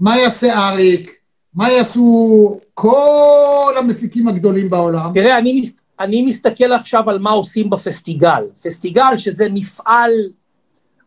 מה 0.00 0.18
יעשה 0.18 0.68
אריק? 0.68 1.10
מה 1.54 1.70
יעשו 1.70 2.60
כל 2.74 3.74
המפיקים 3.78 4.28
הגדולים 4.28 4.70
בעולם? 4.70 5.10
תראה, 5.14 5.38
אני, 5.38 5.70
אני 6.02 6.22
מסתכל 6.22 6.72
עכשיו 6.72 7.10
על 7.10 7.18
מה 7.18 7.30
עושים 7.30 7.70
בפסטיגל. 7.70 8.44
פסטיגל 8.62 9.18
שזה 9.18 9.48
מפעל 9.50 10.10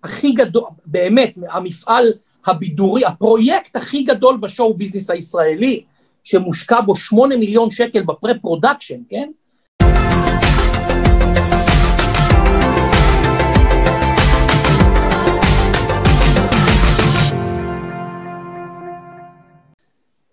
הכי 0.03 0.31
גדול, 0.31 0.69
באמת, 0.85 1.33
המפעל 1.49 2.05
הבידורי, 2.45 3.05
הפרויקט 3.05 3.75
הכי 3.75 4.03
גדול 4.03 4.37
ב 4.37 4.44
show 4.44 4.73
business 4.73 5.09
הישראלי, 5.09 5.83
שמושקע 6.23 6.81
בו 6.81 6.95
שמונה 6.95 7.37
מיליון 7.37 7.71
שקל 7.71 8.03
ב 8.03 8.09
pre-production, 8.09 8.99
כן? 9.09 9.31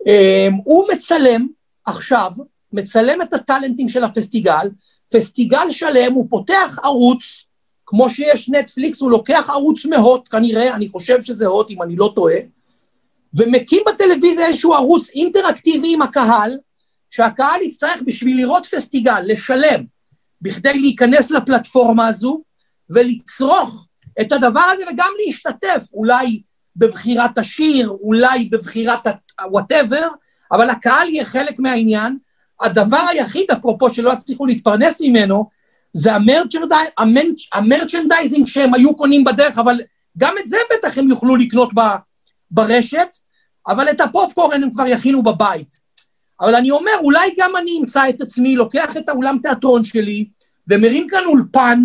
אמ, 0.06 0.54
הוא 0.64 0.84
מצלם 0.92 1.46
עכשיו 1.86 2.30
מצלם 2.72 3.22
את 3.22 3.32
הטאלנטים 3.32 3.88
של 3.88 4.04
הפסטיגל, 4.04 4.68
פסטיגל 5.12 5.70
שלם, 5.70 6.12
הוא 6.12 6.26
פותח 6.30 6.78
ערוץ, 6.82 7.44
כמו 7.86 8.10
שיש 8.10 8.48
נטפליקס, 8.48 9.00
הוא 9.00 9.10
לוקח 9.10 9.50
ערוץ 9.50 9.86
מהוט, 9.86 10.28
כנראה, 10.28 10.74
אני 10.74 10.88
חושב 10.88 11.22
שזה 11.22 11.46
הוט, 11.46 11.70
אם 11.70 11.82
אני 11.82 11.96
לא 11.96 12.12
טועה, 12.14 12.36
ומקים 13.34 13.82
בטלוויזיה 13.88 14.46
איזשהו 14.46 14.74
ערוץ 14.74 15.10
אינטראקטיבי 15.10 15.94
עם 15.94 16.02
הקהל, 16.02 16.58
שהקהל 17.10 17.62
יצטרך 17.62 18.02
בשביל 18.06 18.36
לראות 18.36 18.66
פסטיגל, 18.66 19.20
לשלם, 19.26 19.84
בכדי 20.42 20.78
להיכנס 20.78 21.30
לפלטפורמה 21.30 22.06
הזו, 22.06 22.42
ולצרוך 22.90 23.86
את 24.20 24.32
הדבר 24.32 24.64
הזה 24.72 24.84
וגם 24.92 25.10
להשתתף, 25.26 25.82
אולי 25.92 26.42
בבחירת 26.76 27.38
השיר, 27.38 27.88
אולי 27.88 28.44
בבחירת 28.44 29.06
ה-whatever, 29.06 30.06
אבל 30.52 30.70
הקהל 30.70 31.08
יהיה 31.08 31.24
חלק 31.24 31.58
מהעניין, 31.58 32.18
הדבר 32.62 33.04
היחיד, 33.08 33.50
אפרופו, 33.50 33.90
שלא 33.90 34.12
יצליחו 34.12 34.46
להתפרנס 34.46 35.00
ממנו, 35.00 35.50
זה 35.92 36.10
ה 37.52 37.59
merchandising 37.59 38.46
שהם 38.46 38.74
היו 38.74 38.96
קונים 38.96 39.24
בדרך, 39.24 39.58
אבל 39.58 39.80
גם 40.18 40.34
את 40.40 40.46
זה 40.48 40.56
בטח 40.72 40.98
הם 40.98 41.08
יוכלו 41.08 41.36
לקנות 41.36 41.70
ב, 41.74 41.80
ברשת, 42.50 43.16
אבל 43.68 43.90
את 43.90 44.00
הפופקורן 44.00 44.62
הם 44.62 44.70
כבר 44.70 44.86
יכינו 44.86 45.22
בבית. 45.22 45.76
אבל 46.40 46.54
אני 46.54 46.70
אומר, 46.70 46.92
אולי 47.02 47.34
גם 47.38 47.56
אני 47.56 47.78
אמצא 47.80 48.08
את 48.08 48.20
עצמי, 48.20 48.56
לוקח 48.56 48.96
את 48.96 49.08
האולם 49.08 49.38
תיאטרון 49.42 49.84
שלי, 49.84 50.28
ומרים 50.68 51.06
כאן 51.08 51.24
אולפן, 51.26 51.84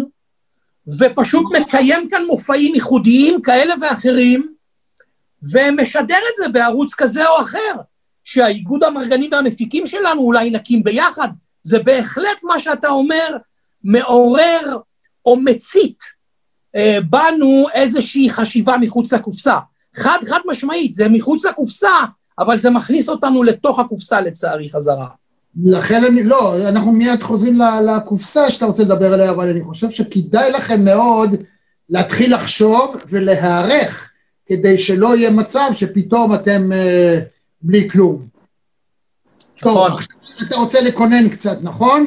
ופשוט 0.99 1.45
מקיים 1.51 2.09
כאן 2.09 2.25
מופעים 2.25 2.75
ייחודיים 2.75 3.41
כאלה 3.41 3.73
ואחרים, 3.81 4.53
ומשדר 5.53 6.17
את 6.31 6.37
זה 6.37 6.49
בערוץ 6.49 6.93
כזה 6.93 7.27
או 7.27 7.41
אחר. 7.41 7.73
שהאיגוד 8.27 8.83
המרגנים 8.83 9.29
והמפיקים 9.31 9.87
שלנו 9.87 10.21
אולי 10.21 10.49
נקים 10.49 10.83
ביחד, 10.83 11.27
זה 11.63 11.79
בהחלט 11.79 12.43
מה 12.43 12.59
שאתה 12.59 12.89
אומר, 12.89 13.37
מעורר 13.83 14.77
או 15.25 15.37
מצית 15.37 15.99
אה, 16.75 16.97
בנו 17.09 17.65
איזושהי 17.73 18.29
חשיבה 18.29 18.77
מחוץ 18.81 19.13
לקופסה. 19.13 19.57
חד 19.95 20.17
חד 20.29 20.39
משמעית, 20.45 20.93
זה 20.93 21.09
מחוץ 21.09 21.45
לקופסה, 21.45 21.93
אבל 22.39 22.57
זה 22.57 22.69
מכניס 22.69 23.09
אותנו 23.09 23.43
לתוך 23.43 23.79
הקופסה 23.79 24.21
לצערי 24.21 24.69
חזרה. 24.69 25.07
לכן 25.63 26.03
אני, 26.03 26.23
לא, 26.23 26.67
אנחנו 26.67 26.91
מיד 26.91 27.23
חוזרים 27.23 27.59
לקופסה 27.85 28.51
שאתה 28.51 28.65
רוצה 28.65 28.83
לדבר 28.83 29.13
עליה, 29.13 29.29
אבל 29.29 29.49
אני 29.49 29.63
חושב 29.63 29.91
שכדאי 29.91 30.51
לכם 30.51 30.85
מאוד 30.85 31.35
להתחיל 31.89 32.35
לחשוב 32.35 32.95
ולהיערך, 33.09 34.11
כדי 34.45 34.77
שלא 34.77 35.15
יהיה 35.15 35.31
מצב 35.31 35.69
שפתאום 35.73 36.33
אתם... 36.35 36.71
אה, 36.71 37.19
בלי 37.67 37.89
כלום. 37.89 38.21
נכון. 39.61 39.91
טוב, 39.91 39.99
אתה 40.47 40.55
רוצה 40.55 40.81
לקונן 40.81 41.29
קצת, 41.29 41.57
נכון? 41.61 42.05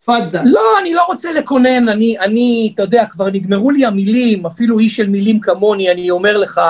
תפאדל. 0.00 0.42
לא, 0.44 0.60
אני 0.80 0.94
לא 0.94 1.02
רוצה 1.02 1.32
לקונן, 1.32 1.88
אני, 1.88 2.18
אני, 2.18 2.72
אתה 2.74 2.82
יודע, 2.82 3.04
כבר 3.10 3.30
נגמרו 3.30 3.70
לי 3.70 3.84
המילים, 3.84 4.46
אפילו 4.46 4.78
איש 4.78 4.96
של 4.96 5.08
מילים 5.08 5.40
כמוני, 5.40 5.92
אני 5.92 6.10
אומר 6.10 6.36
לך, 6.36 6.60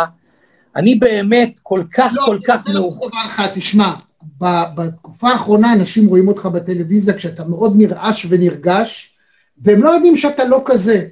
אני 0.77 0.95
באמת 0.95 1.59
כל 1.63 1.83
כך, 1.95 2.13
לא, 2.15 2.23
כל 2.27 2.39
כך 2.47 2.69
מאוחר. 2.69 3.01
לא, 3.07 3.09
דבר 3.09 3.27
אחד, 3.27 3.49
תשמע, 3.55 3.93
בתקופה 4.39 5.29
האחרונה 5.29 5.73
אנשים 5.73 6.07
רואים 6.07 6.29
אותך 6.29 6.47
בטלוויזיה 6.47 7.15
כשאתה 7.15 7.45
מאוד 7.45 7.73
נרעש 7.77 8.27
ונרגש, 8.29 9.17
והם 9.59 9.83
לא 9.83 9.91
יודעים 9.91 10.17
שאתה 10.17 10.45
לא 10.45 10.63
כזה. 10.65 11.07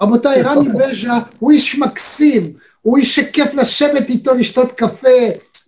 רבותיי, 0.00 0.42
רמי 0.42 0.68
בז'ה 0.68 1.18
הוא 1.38 1.52
איש 1.52 1.78
מקסים, 1.78 2.52
הוא 2.82 2.98
איש 2.98 3.16
שכיף 3.16 3.54
לשבת 3.54 4.08
איתו, 4.08 4.34
לשתות 4.34 4.72
קפה, 4.72 5.08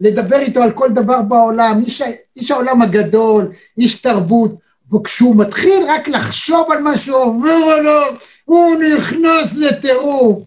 לדבר 0.01 0.39
איתו 0.39 0.63
על 0.63 0.73
כל 0.73 0.89
דבר 0.93 1.23
בעולם, 1.23 1.83
איש, 1.87 2.03
איש 2.37 2.51
העולם 2.51 2.83
הגדול, 2.83 3.53
איש 3.79 4.03
תרבות, 4.03 4.55
וכשהוא 4.95 5.37
מתחיל 5.37 5.85
רק 5.89 6.09
לחשוב 6.09 6.73
על 6.73 6.83
מה 6.83 6.99
שעובר 6.99 7.75
עליו, 7.79 8.15
הוא 8.45 8.77
נכנס 8.83 9.55
לטירוף. 9.55 10.43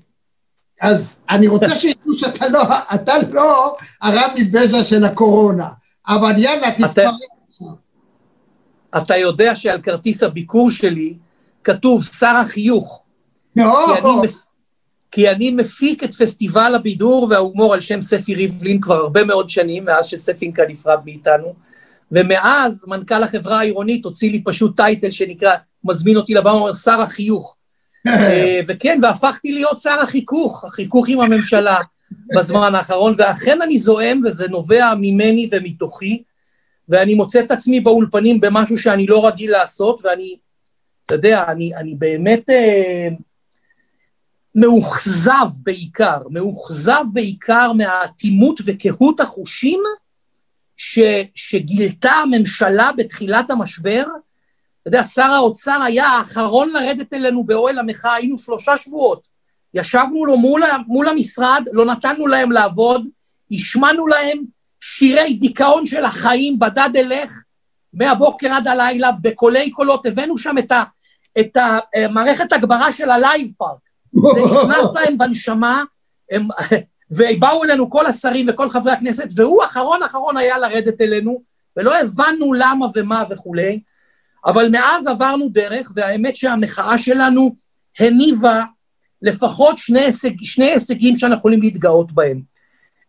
אז 0.81 1.17
אני 1.29 1.47
רוצה 1.47 1.75
שידעו 1.75 2.13
שאתה 2.17 2.47
לא, 2.47 2.61
אתה 2.93 3.13
לא 3.31 3.77
הרמי 4.01 4.43
בז'ה 4.43 4.83
של 4.83 5.05
הקורונה, 5.05 5.67
אבל 6.07 6.33
יאללה, 6.37 6.71
תתפרק. 6.71 7.13
אתה 8.97 9.17
יודע 9.17 9.55
שעל 9.55 9.81
כרטיס 9.81 10.23
הביקור 10.23 10.71
שלי 10.71 11.17
כתוב 11.63 12.03
שר 12.03 12.35
החיוך. 12.35 13.03
לא. 13.55 13.85
כי 13.85 14.01
אני, 14.01 14.27
כי 15.11 15.29
אני 15.29 15.51
מפיק 15.51 16.03
את 16.03 16.13
פסטיבל 16.13 16.75
הבידור 16.75 17.27
וההומור 17.29 17.73
על 17.73 17.81
שם 17.81 18.01
ספי 18.01 18.35
ריבלין 18.35 18.81
כבר 18.81 18.95
הרבה 18.95 19.23
מאוד 19.23 19.49
שנים, 19.49 19.85
מאז 19.85 20.05
שספינקה 20.05 20.63
נפרד 20.67 20.99
מאיתנו, 21.05 21.53
ומאז 22.11 22.85
מנכ"ל 22.87 23.23
החברה 23.23 23.59
העירונית 23.59 24.05
הוציא 24.05 24.31
לי 24.31 24.43
פשוט 24.43 24.75
טייטל 24.75 25.11
שנקרא, 25.11 25.55
מזמין 25.83 26.17
אותי 26.17 26.33
לבמה, 26.33 26.51
אומר 26.51 26.73
שר 26.73 27.01
החיוך. 27.01 27.55
אה, 28.07 28.59
וכן, 28.67 28.99
והפכתי 29.03 29.51
להיות 29.51 29.77
שר 29.77 29.99
החיכוך, 30.01 30.65
החיכוך 30.65 31.09
עם 31.09 31.21
הממשלה. 31.21 31.77
בזמן 32.35 32.75
האחרון, 32.75 33.15
ואכן 33.17 33.61
אני 33.61 33.77
זועם, 33.77 34.21
וזה 34.25 34.47
נובע 34.47 34.93
ממני 34.99 35.49
ומתוכי, 35.51 36.23
ואני 36.89 37.13
מוצא 37.13 37.39
את 37.39 37.51
עצמי 37.51 37.79
באולפנים 37.79 38.41
במשהו 38.41 38.77
שאני 38.77 39.07
לא 39.07 39.27
רגיל 39.27 39.51
לעשות, 39.51 40.01
ואני, 40.03 40.37
אתה 41.05 41.15
יודע, 41.15 41.43
אני, 41.47 41.75
אני 41.75 41.95
באמת 41.95 42.49
אה, 42.49 43.07
מאוכזב 44.55 45.47
בעיקר, 45.63 46.17
מאוכזב 46.29 47.03
בעיקר 47.13 47.73
מהאטימות 47.73 48.59
וקהות 48.65 49.19
החושים 49.19 49.79
ש, 50.77 50.99
שגילתה 51.35 52.11
הממשלה 52.11 52.91
בתחילת 52.97 53.51
המשבר. 53.51 54.03
אתה 54.81 54.87
יודע, 54.87 55.03
שר 55.03 55.31
האוצר 55.31 55.81
היה 55.85 56.05
האחרון 56.05 56.69
לרדת 56.69 57.13
אלינו 57.13 57.43
באוהל 57.43 57.79
המחאה, 57.79 58.13
היינו 58.13 58.37
שלושה 58.37 58.77
שבועות. 58.77 59.27
ישבנו 59.73 60.25
לו 60.25 60.37
מול, 60.37 60.63
מול 60.87 61.09
המשרד, 61.09 61.63
לא 61.71 61.85
נתנו 61.85 62.27
להם 62.27 62.51
לעבוד, 62.51 63.07
השמענו 63.51 64.07
להם 64.07 64.43
שירי 64.79 65.33
דיכאון 65.33 65.85
של 65.85 66.05
החיים, 66.05 66.59
בדד 66.59 66.89
אלך, 66.95 67.43
מהבוקר 67.93 68.53
עד 68.53 68.67
הלילה, 68.67 69.11
בקולי 69.21 69.71
קולות, 69.71 70.05
הבאנו 70.05 70.37
שם 70.37 70.55
את, 70.57 70.71
ה, 70.71 70.83
את 71.39 71.57
המערכת 71.95 72.53
הגברה 72.53 72.91
של 72.91 73.09
ה 73.09 73.18
Live 73.18 73.51
Park. 73.57 73.88
זה 74.13 74.41
נכנס 74.45 74.93
להם 74.95 75.17
בנשמה, 75.17 75.83
הם, 76.31 76.47
ובאו 77.11 77.63
אלינו 77.63 77.89
כל 77.89 78.05
השרים 78.05 78.45
וכל 78.49 78.69
חברי 78.69 78.91
הכנסת, 78.91 79.27
והוא 79.35 79.63
אחרון 79.63 80.03
אחרון 80.03 80.37
היה 80.37 80.57
לרדת 80.57 81.01
אלינו, 81.01 81.41
ולא 81.77 81.99
הבנו 81.99 82.53
למה 82.53 82.85
ומה 82.95 83.23
וכולי, 83.29 83.79
אבל 84.45 84.69
מאז 84.69 85.07
עברנו 85.07 85.49
דרך, 85.49 85.91
והאמת 85.95 86.35
שהמחאה 86.35 86.97
שלנו 86.97 87.55
הניבה 87.99 88.63
לפחות 89.21 89.77
שני, 89.77 89.99
הישג, 89.99 90.31
שני 90.41 90.65
הישגים 90.65 91.15
שאנחנו 91.15 91.37
יכולים 91.37 91.61
להתגאות 91.61 92.11
בהם. 92.11 92.41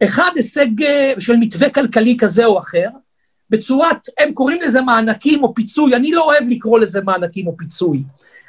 אחד, 0.05 0.31
הישג 0.35 0.83
אה, 0.83 1.13
של 1.19 1.37
מתווה 1.37 1.71
כלכלי 1.71 2.17
כזה 2.21 2.45
או 2.45 2.59
אחר, 2.59 2.89
בצורת, 3.51 4.07
הם 4.21 4.33
קוראים 4.33 4.61
לזה 4.61 4.81
מענקים 4.81 5.43
או 5.43 5.55
פיצוי, 5.55 5.95
אני 5.95 6.13
לא 6.13 6.25
אוהב 6.25 6.49
לקרוא 6.49 6.79
לזה 6.79 7.01
מענקים 7.01 7.47
או 7.47 7.57
פיצוי. 7.57 8.03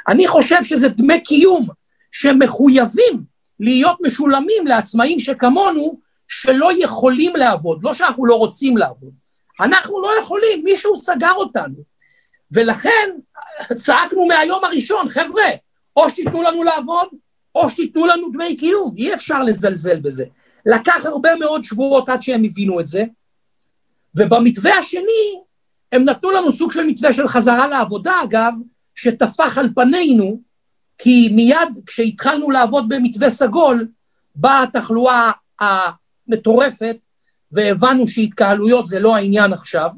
אני 0.08 0.28
חושב 0.28 0.64
שזה 0.64 0.90
דמי 0.90 1.24
קיום 1.24 1.68
שמחויבים 2.12 3.24
להיות 3.60 3.97
משולמים 4.02 4.67
לעצמאים 4.67 5.19
שכמונו, 5.19 6.00
שלא 6.28 6.69
יכולים 6.78 7.36
לעבוד, 7.36 7.80
לא 7.84 7.93
שאנחנו 7.93 8.26
לא 8.26 8.36
רוצים 8.36 8.78
לעבוד. 8.78 9.13
אנחנו 9.62 10.02
לא 10.02 10.10
יכולים, 10.21 10.63
מישהו 10.63 10.95
סגר 10.97 11.32
אותנו. 11.32 11.76
ולכן 12.52 13.10
צעקנו 13.78 14.26
מהיום 14.26 14.63
הראשון, 14.63 15.10
חבר'ה, 15.10 15.43
או 15.95 16.10
שתיתנו 16.10 16.41
לנו 16.41 16.63
לעבוד, 16.63 17.08
או 17.56 17.69
שתיתנו 17.69 18.06
לנו 18.06 18.32
דמי 18.32 18.56
קיום, 18.56 18.93
אי 18.97 19.13
אפשר 19.13 19.43
לזלזל 19.43 20.00
בזה. 20.00 20.26
לקח 20.65 21.06
הרבה 21.06 21.30
מאוד 21.36 21.63
שבועות 21.63 22.10
עד 22.10 22.24
שהם 22.24 22.43
הבינו 22.43 22.80
את 22.80 22.88
זה, 22.88 23.04
ובמתווה 24.15 24.78
השני, 24.78 25.41
הם 25.91 26.06
נתנו 26.06 26.32
לנו 26.32 26.52
סוג 26.52 26.71
של 26.71 26.84
מתווה 26.84 27.13
של 27.13 27.28
חזרה 27.28 27.67
לעבודה, 27.67 28.13
אגב, 28.24 28.54
שטפח 28.95 29.58
על 29.58 29.69
פנינו, 29.76 30.41
כי 31.04 31.30
מיד 31.32 31.80
כשהתחלנו 31.86 32.52
לעבוד 32.52 32.90
במתווה 32.90 33.30
סגול, 33.32 33.88
באה 34.36 34.64
התחלואה 34.64 35.32
המטורפת, 35.60 37.06
והבנו 37.52 38.08
שהתקהלויות 38.08 38.88
זה 38.88 39.00
לא 39.00 39.16
העניין 39.16 39.54
עכשיו. 39.54 39.90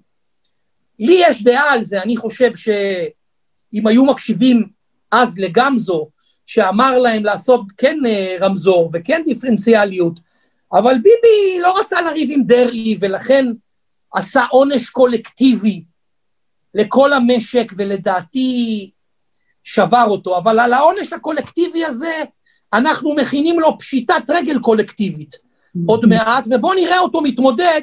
לי 1.00 1.22
יש 1.28 1.44
דעה 1.44 1.74
על 1.74 1.84
זה, 1.84 2.02
אני 2.02 2.18
חושב 2.18 2.56
שאם 2.56 3.88
היו 3.88 4.06
מקשיבים 4.06 4.70
אז 5.12 5.40
לגמזו, 5.40 6.10
שאמר 6.46 6.98
להם 6.98 7.24
לעשות 7.24 7.62
כן 7.78 7.98
אה, 8.06 8.36
רמזור 8.40 8.90
וכן 8.94 9.22
דיפרנציאליות, 9.26 10.20
אבל 10.74 10.94
ביבי 10.94 11.62
לא 11.62 11.80
רצה 11.80 12.02
לריב 12.02 12.30
עם 12.32 12.44
דרעי, 12.44 12.98
ולכן 13.00 13.46
עשה 14.14 14.46
עונש 14.52 14.90
קולקטיבי 14.90 15.84
לכל 16.74 17.14
המשק, 17.14 17.72
ולדעתי 17.78 18.92
שבר 19.64 20.06
אותו. 20.08 20.38
אבל 20.38 20.60
על 20.60 20.74
העונש 20.74 21.14
הקולקטיבי 21.14 21.86
הזה, 21.86 22.24
אנחנו 22.74 23.16
מכינים 23.16 23.60
לו 23.60 23.80
פשיטת 23.80 24.24
רגל 24.30 24.60
קולקטיבית 24.60 25.36
עוד 25.86 26.06
מעט, 26.06 26.48
ובואו 26.52 26.74
נראה 26.74 27.00
אותו 27.00 27.22
מתמודד 27.22 27.82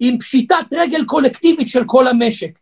עם 0.00 0.18
פשיטת 0.18 0.66
רגל 0.72 1.04
קולקטיבית 1.04 1.68
של 1.68 1.84
כל 1.86 2.08
המשק. 2.08 2.58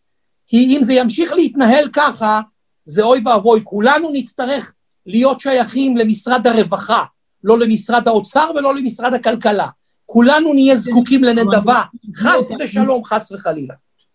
כי 0.47 0.77
אם 0.77 0.83
זה 0.83 0.93
ימשיך 0.93 1.33
להתנהל 1.33 1.89
ככה, 1.93 2.41
זה 2.85 3.03
אוי 3.03 3.21
ואבוי, 3.25 3.61
כולנו 3.65 4.11
נצטרך 4.13 4.73
להיות 5.07 5.41
שייכים 5.41 5.97
למשרד 5.97 6.47
הרווחה, 6.47 7.05
לא 7.45 7.59
למשרד 7.59 8.09
האוצר 8.09 8.51
ולא 8.57 8.75
למשרד 8.75 9.15
הכלכלה. 9.15 9.69
כולנו 10.07 10.55
נהיה 10.55 10.77
זקוקים 10.77 11.25
לנדבה, 11.25 11.83
חס 12.15 12.51
ושלום, 12.61 13.05
חס 13.05 13.33
וחלילה. 13.33 13.75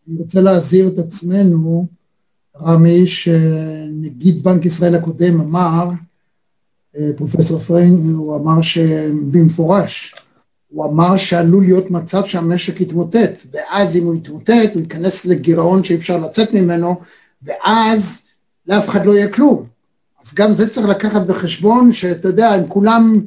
אני 0.09 0.17
רוצה 0.17 0.41
להזהיר 0.41 0.87
את 0.87 0.97
עצמנו, 0.97 1.87
רמי, 2.61 3.07
שנגיד 3.07 4.43
בנק 4.43 4.65
ישראל 4.65 4.95
הקודם 4.95 5.41
אמר, 5.41 5.89
אה, 6.97 7.09
פרופסור 7.17 7.59
פריין, 7.59 8.13
הוא 8.15 8.35
אמר 8.35 8.61
שבמפורש, 8.61 10.15
הוא 10.67 10.85
אמר 10.85 11.17
שעלול 11.17 11.63
להיות 11.63 11.91
מצב 11.91 12.25
שהמשק 12.25 12.81
יתמוטט, 12.81 13.41
ואז 13.51 13.95
אם 13.95 14.03
הוא 14.03 14.15
יתמוטט, 14.15 14.73
הוא 14.73 14.81
ייכנס 14.81 15.25
לגירעון 15.25 15.83
שאי 15.83 15.95
אפשר 15.95 16.17
לצאת 16.17 16.53
ממנו, 16.53 16.95
ואז 17.43 18.21
לאף 18.67 18.89
אחד 18.89 19.05
לא 19.05 19.11
יהיה 19.11 19.29
כלום. 19.29 19.63
אז 20.23 20.33
גם 20.33 20.55
זה 20.55 20.69
צריך 20.69 20.87
לקחת 20.87 21.21
בחשבון, 21.21 21.91
שאתה 21.91 22.27
יודע, 22.27 22.55
אם 22.55 22.67
כולם, 22.67 23.21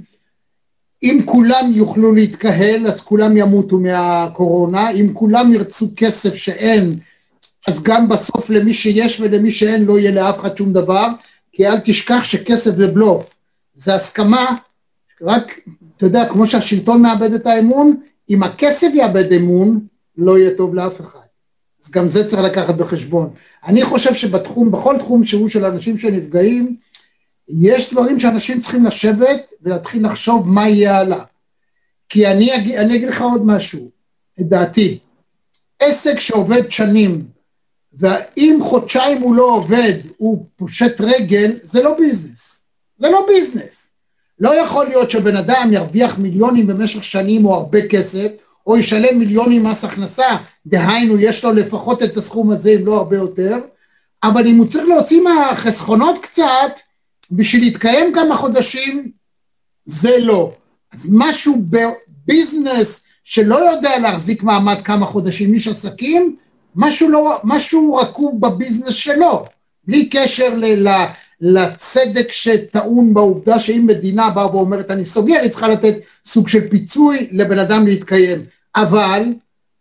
אם 1.02 1.20
כולם 1.24 1.70
יוכלו 1.70 2.12
להתקהל, 2.12 2.86
אז 2.86 3.00
כולם 3.00 3.36
ימותו 3.36 3.78
מהקורונה, 3.78 4.90
אם 4.90 5.10
כולם 5.14 5.52
ירצו 5.52 5.86
כסף 5.96 6.34
שאין, 6.34 6.98
אז 7.68 7.82
גם 7.82 8.08
בסוף 8.08 8.50
למי 8.50 8.74
שיש 8.74 9.20
ולמי 9.20 9.52
שאין 9.52 9.84
לא 9.84 9.98
יהיה 9.98 10.10
לאף 10.10 10.38
אחד 10.38 10.56
שום 10.56 10.72
דבר, 10.72 11.06
כי 11.52 11.66
אל 11.66 11.78
תשכח 11.78 12.24
שכסף 12.24 12.70
זה 12.76 12.86
בלוף, 12.86 13.34
זה 13.74 13.94
הסכמה, 13.94 14.56
רק, 15.22 15.60
אתה 15.96 16.06
יודע, 16.06 16.28
כמו 16.28 16.46
שהשלטון 16.46 17.02
מאבד 17.02 17.32
את 17.32 17.46
האמון, 17.46 17.96
אם 18.30 18.42
הכסף 18.42 18.88
יאבד 18.94 19.32
אמון, 19.32 19.80
לא 20.16 20.38
יהיה 20.38 20.56
טוב 20.56 20.74
לאף 20.74 21.00
אחד. 21.00 21.26
אז 21.84 21.90
גם 21.90 22.08
זה 22.08 22.28
צריך 22.28 22.42
לקחת 22.42 22.74
בחשבון. 22.74 23.30
אני 23.64 23.84
חושב 23.84 24.14
שבתחום, 24.14 24.70
בכל 24.70 24.96
תחום 24.98 25.24
שהוא 25.24 25.48
של 25.48 25.64
אנשים 25.64 25.98
שנפגעים, 25.98 26.76
יש 27.48 27.92
דברים 27.92 28.20
שאנשים 28.20 28.60
צריכים 28.60 28.84
לשבת 28.84 29.52
ולהתחיל 29.62 30.06
לחשוב 30.06 30.48
מה 30.48 30.68
יהיה 30.68 30.98
הלאה. 30.98 31.24
כי 32.08 32.26
אני, 32.26 32.54
אני 32.78 32.96
אגיד 32.96 33.08
לך 33.08 33.22
עוד 33.22 33.46
משהו, 33.46 33.90
את 34.40 34.48
דעתי. 34.48 34.98
עסק 35.80 36.20
שעובד 36.20 36.70
שנים, 36.70 37.37
ואם 37.98 38.58
חודשיים 38.62 39.22
הוא 39.22 39.34
לא 39.34 39.42
עובד, 39.42 39.92
הוא 40.16 40.46
פושט 40.56 41.00
רגל, 41.00 41.52
זה 41.62 41.82
לא 41.82 41.96
ביזנס. 41.98 42.62
זה 42.98 43.08
לא 43.08 43.26
ביזנס. 43.28 43.90
לא 44.40 44.54
יכול 44.54 44.86
להיות 44.86 45.10
שבן 45.10 45.36
אדם 45.36 45.70
ירוויח 45.72 46.18
מיליונים 46.18 46.66
במשך 46.66 47.04
שנים 47.04 47.46
או 47.46 47.54
הרבה 47.54 47.88
כסף, 47.88 48.28
או 48.66 48.76
ישלם 48.76 49.18
מיליונים 49.18 49.64
מס 49.64 49.84
הכנסה, 49.84 50.36
דהיינו 50.66 51.18
יש 51.18 51.44
לו 51.44 51.52
לפחות 51.52 52.02
את 52.02 52.16
הסכום 52.16 52.50
הזה 52.50 52.70
אם 52.70 52.86
לא 52.86 52.96
הרבה 52.96 53.16
יותר, 53.16 53.56
אבל 54.22 54.46
אם 54.46 54.56
הוא 54.56 54.66
צריך 54.66 54.88
להוציא 54.88 55.22
מהחסכונות 55.22 56.22
קצת, 56.22 56.80
בשביל 57.32 57.62
להתקיים 57.62 58.12
כמה 58.14 58.36
חודשים, 58.36 59.10
זה 59.84 60.18
לא. 60.18 60.52
אז 60.92 61.08
משהו 61.12 61.56
בביזנס 61.70 63.04
שלא 63.24 63.70
יודע 63.70 63.98
להחזיק 63.98 64.42
מעמד 64.42 64.78
כמה 64.84 65.06
חודשים, 65.06 65.54
איש 65.54 65.68
עסקים, 65.68 66.36
משהו, 66.76 67.08
לא, 67.08 67.40
משהו 67.44 67.94
רקוב 67.94 68.40
בביזנס 68.40 68.94
שלו, 68.94 69.44
בלי 69.84 70.08
קשר 70.08 70.54
ל, 70.54 70.88
ל, 70.88 71.06
לצדק 71.40 72.32
שטעון 72.32 73.14
בעובדה 73.14 73.58
שאם 73.58 73.84
מדינה 73.86 74.30
באה 74.30 74.56
ואומרת 74.56 74.90
אני 74.90 75.04
סוגר, 75.04 75.40
היא 75.42 75.50
צריכה 75.50 75.68
לתת 75.68 75.94
סוג 76.26 76.48
של 76.48 76.68
פיצוי 76.68 77.28
לבן 77.30 77.58
אדם 77.58 77.86
להתקיים. 77.86 78.40
אבל 78.76 79.22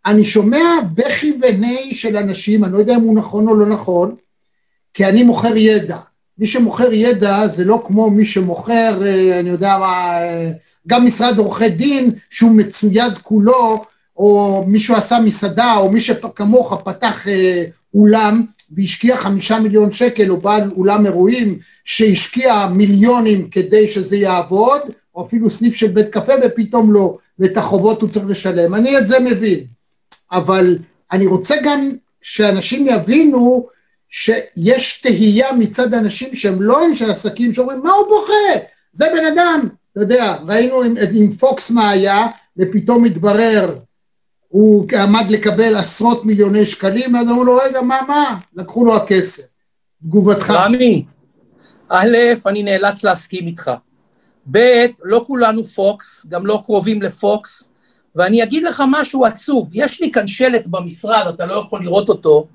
אני 0.06 0.24
שומע 0.24 0.64
בכי 0.94 1.32
וני 1.42 1.94
של 1.94 2.16
אנשים, 2.16 2.64
אני 2.64 2.72
לא 2.72 2.78
יודע 2.78 2.96
אם 2.96 3.00
הוא 3.00 3.14
נכון 3.14 3.48
או 3.48 3.54
לא 3.54 3.66
נכון, 3.66 4.14
כי 4.94 5.04
אני 5.06 5.22
מוכר 5.22 5.56
ידע. 5.56 5.98
מי 6.38 6.46
שמוכר 6.46 6.92
ידע 6.92 7.46
זה 7.46 7.64
לא 7.64 7.82
כמו 7.86 8.10
מי 8.10 8.24
שמוכר, 8.24 9.06
אה, 9.06 9.40
אני 9.40 9.50
יודע 9.50 9.78
מה, 9.78 10.22
אה, 10.22 10.50
גם 10.86 11.04
משרד 11.04 11.38
עורכי 11.38 11.68
דין 11.68 12.10
שהוא 12.30 12.50
מצויד 12.50 13.18
כולו, 13.22 13.84
או 14.18 14.64
מישהו 14.66 14.94
עשה 14.96 15.20
מסעדה, 15.20 15.76
או 15.76 15.92
מי 15.92 16.00
שכמוך 16.00 16.82
פתח 16.84 17.28
אה, 17.28 17.64
אולם 17.94 18.42
והשקיע 18.70 19.16
חמישה 19.16 19.60
מיליון 19.60 19.92
שקל, 19.92 20.30
או 20.30 20.36
בעל 20.36 20.70
אולם 20.76 21.06
אירועים 21.06 21.58
שהשקיע 21.84 22.66
מיליונים 22.66 23.50
כדי 23.50 23.88
שזה 23.88 24.16
יעבוד, 24.16 24.80
או 25.14 25.26
אפילו 25.26 25.50
סניף 25.50 25.74
של 25.74 25.88
בית 25.88 26.08
קפה 26.08 26.32
ופתאום 26.44 26.92
לא, 26.92 27.16
ואת 27.38 27.56
החובות 27.56 28.02
הוא 28.02 28.08
צריך 28.08 28.26
לשלם. 28.28 28.74
אני 28.74 28.98
את 28.98 29.08
זה 29.08 29.20
מבין. 29.20 29.58
אבל 30.32 30.78
אני 31.12 31.26
רוצה 31.26 31.54
גם 31.64 31.90
שאנשים 32.22 32.86
יבינו 32.86 33.66
שיש 34.08 35.00
תהייה 35.00 35.52
מצד 35.52 35.94
אנשים 35.94 36.36
שהם 36.36 36.62
לא 36.62 36.86
אנשי 36.86 37.04
עסקים 37.04 37.54
שאומרים 37.54 37.80
מה 37.82 37.92
הוא 37.92 38.06
בוכה? 38.08 38.64
זה 38.92 39.06
בן 39.14 39.26
אדם, 39.26 39.68
אתה 39.92 40.00
יודע, 40.00 40.36
ראינו 40.48 40.82
עם, 40.82 40.94
עם 41.12 41.36
פוקס 41.36 41.70
מה 41.70 41.90
היה, 41.90 42.26
ופתאום 42.56 43.04
התברר, 43.04 43.78
הוא 44.48 44.86
עמד 45.02 45.24
לקבל 45.30 45.76
עשרות 45.76 46.24
מיליוני 46.24 46.66
שקלים, 46.66 47.16
אז 47.16 47.28
אמרו 47.28 47.44
לו, 47.44 47.56
רגע, 47.56 47.80
מה, 47.80 48.00
מה? 48.08 48.38
לקחו 48.54 48.84
לו 48.84 48.96
הכסף. 48.96 49.42
תגובתך. 50.02 50.50
רמי, 50.50 51.04
א', 51.88 52.16
אני 52.46 52.62
נאלץ 52.62 53.04
להסכים 53.04 53.46
איתך. 53.46 53.70
ב', 54.50 54.86
לא 55.02 55.24
כולנו 55.26 55.64
פוקס, 55.64 56.26
גם 56.28 56.46
לא 56.46 56.62
קרובים 56.64 57.02
לפוקס, 57.02 57.72
ואני 58.14 58.42
אגיד 58.42 58.62
לך 58.62 58.82
משהו 58.90 59.24
עצוב. 59.24 59.70
יש 59.72 60.00
לי 60.00 60.12
כאן 60.12 60.26
שלט 60.26 60.66
במשרד, 60.66 61.26
אתה 61.34 61.46
לא 61.46 61.54
יכול 61.54 61.82
לראות 61.82 62.08
אותו, 62.08 62.46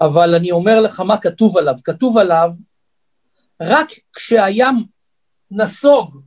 אבל 0.00 0.34
אני 0.34 0.50
אומר 0.50 0.80
לך 0.80 1.00
מה 1.00 1.16
כתוב 1.16 1.56
עליו. 1.56 1.74
כתוב 1.84 2.18
עליו, 2.18 2.50
רק 3.60 3.88
כשהים 4.12 4.84
נסוג, 5.50 6.20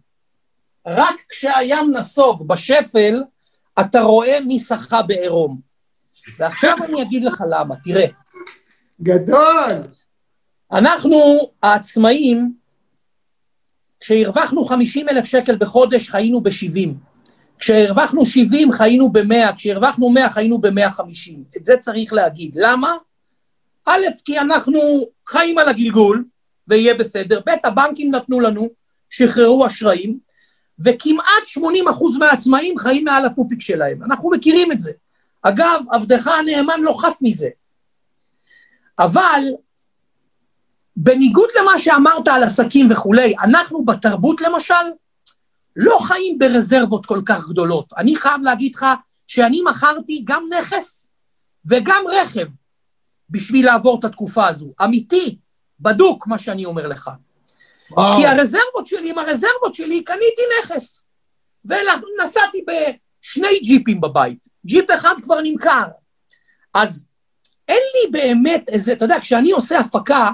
רק 0.88 1.16
כשהים 1.30 1.92
נסוג 1.92 2.48
בשפל, 2.48 3.24
אתה 3.80 4.02
רואה 4.02 4.40
מי 4.40 4.60
שחה 4.60 5.02
בעירום. 5.02 5.60
ועכשיו 6.40 6.78
אני 6.84 7.02
אגיד 7.02 7.24
לך 7.24 7.44
למה, 7.50 7.76
תראה. 7.84 8.06
גדול. 9.02 9.72
אנחנו, 10.72 11.40
העצמאים, 11.64 12.54
כשהרווחנו 14.00 14.66
50 14.66 15.10
אלף 15.10 15.26
שקל 15.26 15.56
בחודש, 15.56 16.10
חיינו 16.10 16.42
ב-70. 16.42 16.90
כשהרווחנו 17.60 18.26
70, 18.26 18.72
חיינו 18.72 19.12
ב-100, 19.12 19.56
כשהרווחנו 19.58 20.10
100, 20.10 20.30
חיינו 20.30 20.62
ב-150. 20.62 21.58
את 21.58 21.66
זה 21.66 21.78
צריך 21.78 22.14
להגיד. 22.14 22.52
למה? 22.56 22.96
א', 23.88 24.02
כי 24.26 24.40
אנחנו 24.40 25.06
חיים 25.28 25.58
על 25.58 25.70
הגלגול, 25.70 26.26
ויהיה 26.68 26.94
בסדר, 26.94 27.40
ב', 27.46 27.50
הבנקים 27.64 28.16
נתנו 28.16 28.40
לנו, 28.40 28.70
שחררו 29.10 29.68
אשראים, 29.68 30.20
וכמעט 30.84 31.46
80 31.46 31.88
אחוז 31.88 32.18
מהעצמאים 32.18 32.78
חיים 32.78 33.06
מעל 33.06 33.26
הפופיק 33.26 33.62
שלהם. 33.62 34.04
אנחנו 34.04 34.30
מכירים 34.30 34.72
את 34.72 34.80
זה. 34.80 34.92
אגב, 35.42 35.86
עבדך 35.92 36.28
הנאמן 36.28 36.82
לא 36.82 36.96
חף 37.02 37.18
מזה. 37.22 37.50
אבל 39.00 39.42
בניגוד 40.96 41.50
למה 41.62 41.78
שאמרת 41.78 42.28
על 42.28 42.44
עסקים 42.44 42.92
וכולי, 42.92 43.34
אנחנו 43.44 43.86
בתרבות 43.86 44.42
למשל, 44.42 44.74
לא 45.76 45.98
חיים 46.02 46.40
ברזרבות 46.40 47.06
כל 47.06 47.22
כך 47.26 47.48
גדולות. 47.48 47.94
אני 47.98 48.16
חייב 48.16 48.42
להגיד 48.42 48.76
לך 48.76 48.86
שאני 49.28 49.62
מכרתי 49.70 50.22
גם 50.24 50.44
נכס 50.60 51.10
וגם 51.66 52.04
רכב 52.22 52.48
בשביל 53.30 53.66
לעבור 53.66 54.00
את 54.00 54.06
התקופה 54.06 54.48
הזו. 54.48 54.74
אמיתי, 54.84 55.38
בדוק 55.80 56.28
מה 56.28 56.40
שאני 56.40 56.66
אומר 56.66 56.88
לך. 56.88 57.10
וואו. 57.98 58.18
כי 58.18 58.28
הרזרבות 58.28 58.86
שלי, 58.86 59.10
עם 59.10 59.20
הרזרבות 59.20 59.76
שלי, 59.76 60.04
קניתי 60.04 60.42
נכס. 60.62 61.06
ונסעתי 61.66 62.66
בשני 62.68 63.60
ג'יפים 63.64 64.02
בבית. 64.02 64.48
ג'יפ 64.66 64.92
אחד 64.92 65.16
כבר 65.24 65.42
נמכר. 65.44 65.84
אז 66.74 67.08
אין 67.68 67.82
לי 67.94 68.12
באמת 68.12 68.70
איזה, 68.70 68.94
אתה 68.94 69.06
יודע, 69.06 69.20
כשאני 69.20 69.52
עושה 69.52 69.80
הפקה, 69.80 70.32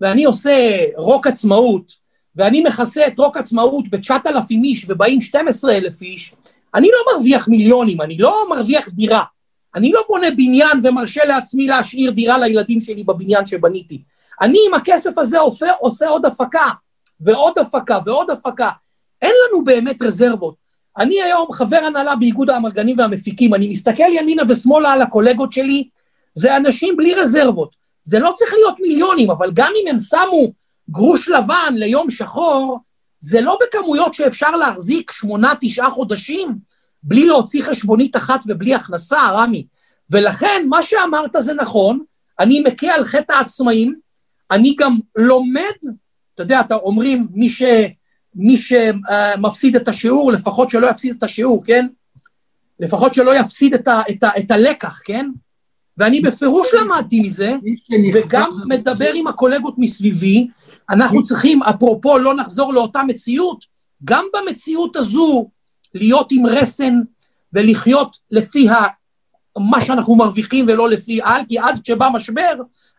ואני 0.00 0.24
עושה 0.24 0.84
רוק 0.96 1.26
עצמאות, 1.26 1.92
ואני 2.36 2.60
מכסה 2.60 3.06
את 3.06 3.18
רוק 3.18 3.36
עצמאות 3.36 3.88
ב-9,000 3.88 4.50
איש 4.50 4.86
ובאים 4.88 5.20
12,000 5.20 6.02
איש, 6.02 6.34
אני 6.74 6.88
לא 6.88 7.12
מרוויח 7.12 7.48
מיליונים, 7.48 8.00
אני 8.00 8.18
לא 8.18 8.44
מרוויח 8.50 8.88
דירה. 8.88 9.24
אני 9.74 9.92
לא 9.92 10.04
בונה 10.08 10.30
בניין 10.30 10.80
ומרשה 10.84 11.24
לעצמי 11.24 11.66
להשאיר 11.66 12.10
דירה 12.10 12.38
לילדים 12.38 12.80
שלי 12.80 13.04
בבניין 13.04 13.46
שבניתי. 13.46 14.02
אני 14.40 14.58
עם 14.66 14.74
הכסף 14.74 15.18
הזה 15.18 15.38
עושה, 15.38 15.72
עושה 15.80 16.08
עוד 16.08 16.26
הפקה, 16.26 16.66
ועוד 17.20 17.58
הפקה, 17.58 17.98
ועוד 18.04 18.30
הפקה. 18.30 18.70
אין 19.22 19.32
לנו 19.48 19.64
באמת 19.64 20.02
רזרבות. 20.02 20.54
אני 20.98 21.22
היום 21.22 21.52
חבר 21.52 21.76
הנהלה 21.76 22.16
באיגוד 22.16 22.50
האמרגנים 22.50 22.98
והמפיקים, 22.98 23.54
אני 23.54 23.68
מסתכל 23.68 24.12
ימינה 24.12 24.42
ושמאלה 24.48 24.92
על 24.92 25.02
הקולגות 25.02 25.52
שלי, 25.52 25.88
זה 26.34 26.56
אנשים 26.56 26.96
בלי 26.96 27.14
רזרבות. 27.14 27.76
זה 28.02 28.18
לא 28.18 28.32
צריך 28.34 28.52
להיות 28.52 28.76
מיליונים, 28.80 29.30
אבל 29.30 29.50
גם 29.54 29.72
אם 29.82 29.88
הם 29.88 29.98
שמו 29.98 30.52
גרוש 30.90 31.28
לבן 31.28 31.74
ליום 31.76 32.10
שחור, 32.10 32.78
זה 33.20 33.40
לא 33.40 33.58
בכמויות 33.62 34.14
שאפשר 34.14 34.50
להחזיק 34.50 35.10
שמונה, 35.12 35.52
תשעה 35.60 35.90
חודשים 35.90 36.58
בלי 37.02 37.26
להוציא 37.26 37.62
חשבונית 37.62 38.16
אחת 38.16 38.40
ובלי 38.46 38.74
הכנסה, 38.74 39.20
רמי. 39.32 39.66
ולכן, 40.10 40.66
מה 40.68 40.82
שאמרת 40.82 41.36
זה 41.38 41.54
נכון, 41.54 42.00
אני 42.38 42.60
מכה 42.60 42.94
על 42.94 43.04
חטא 43.04 43.32
העצמאים, 43.32 43.94
אני 44.50 44.74
גם 44.78 44.98
לומד, 45.16 45.76
אתה 46.38 46.44
יודע, 46.44 46.60
אתה 46.60 46.74
אומרים, 46.74 47.26
מי, 47.34 47.48
ש, 47.48 47.62
מי 48.34 48.56
שמפסיד 48.56 49.76
את 49.76 49.88
השיעור, 49.88 50.32
לפחות 50.32 50.70
שלא 50.70 50.90
יפסיד 50.90 51.14
את 51.16 51.22
השיעור, 51.22 51.64
כן? 51.64 51.86
לפחות 52.80 53.14
שלא 53.14 53.38
יפסיד 53.38 53.74
את, 53.74 53.88
ה, 53.88 54.02
את, 54.10 54.22
ה, 54.22 54.30
את 54.38 54.50
הלקח, 54.50 55.00
כן? 55.04 55.30
ואני 55.96 56.20
בפירוש 56.20 56.68
למדתי 56.74 57.20
מזה, 57.20 57.52
וגם 58.14 58.50
מדבר 58.68 59.10
עם 59.14 59.26
הקולגות 59.26 59.74
מסביבי, 59.78 60.48
אנחנו 60.90 61.22
צריכים, 61.22 61.62
אפרופו 61.62 62.18
לא 62.18 62.34
נחזור 62.34 62.74
לאותה 62.74 63.02
מציאות, 63.02 63.64
גם 64.04 64.24
במציאות 64.34 64.96
הזו 64.96 65.48
להיות 65.94 66.32
עם 66.32 66.46
רסן 66.46 66.94
ולחיות 67.52 68.16
לפי. 68.30 68.68
מה 69.60 69.80
שאנחנו 69.80 70.16
מרוויחים 70.16 70.64
ולא 70.68 70.88
לפי 70.88 71.20
על, 71.22 71.40
כי 71.48 71.58
עד 71.58 71.86
שבא 71.86 72.08
משבר, 72.12 72.54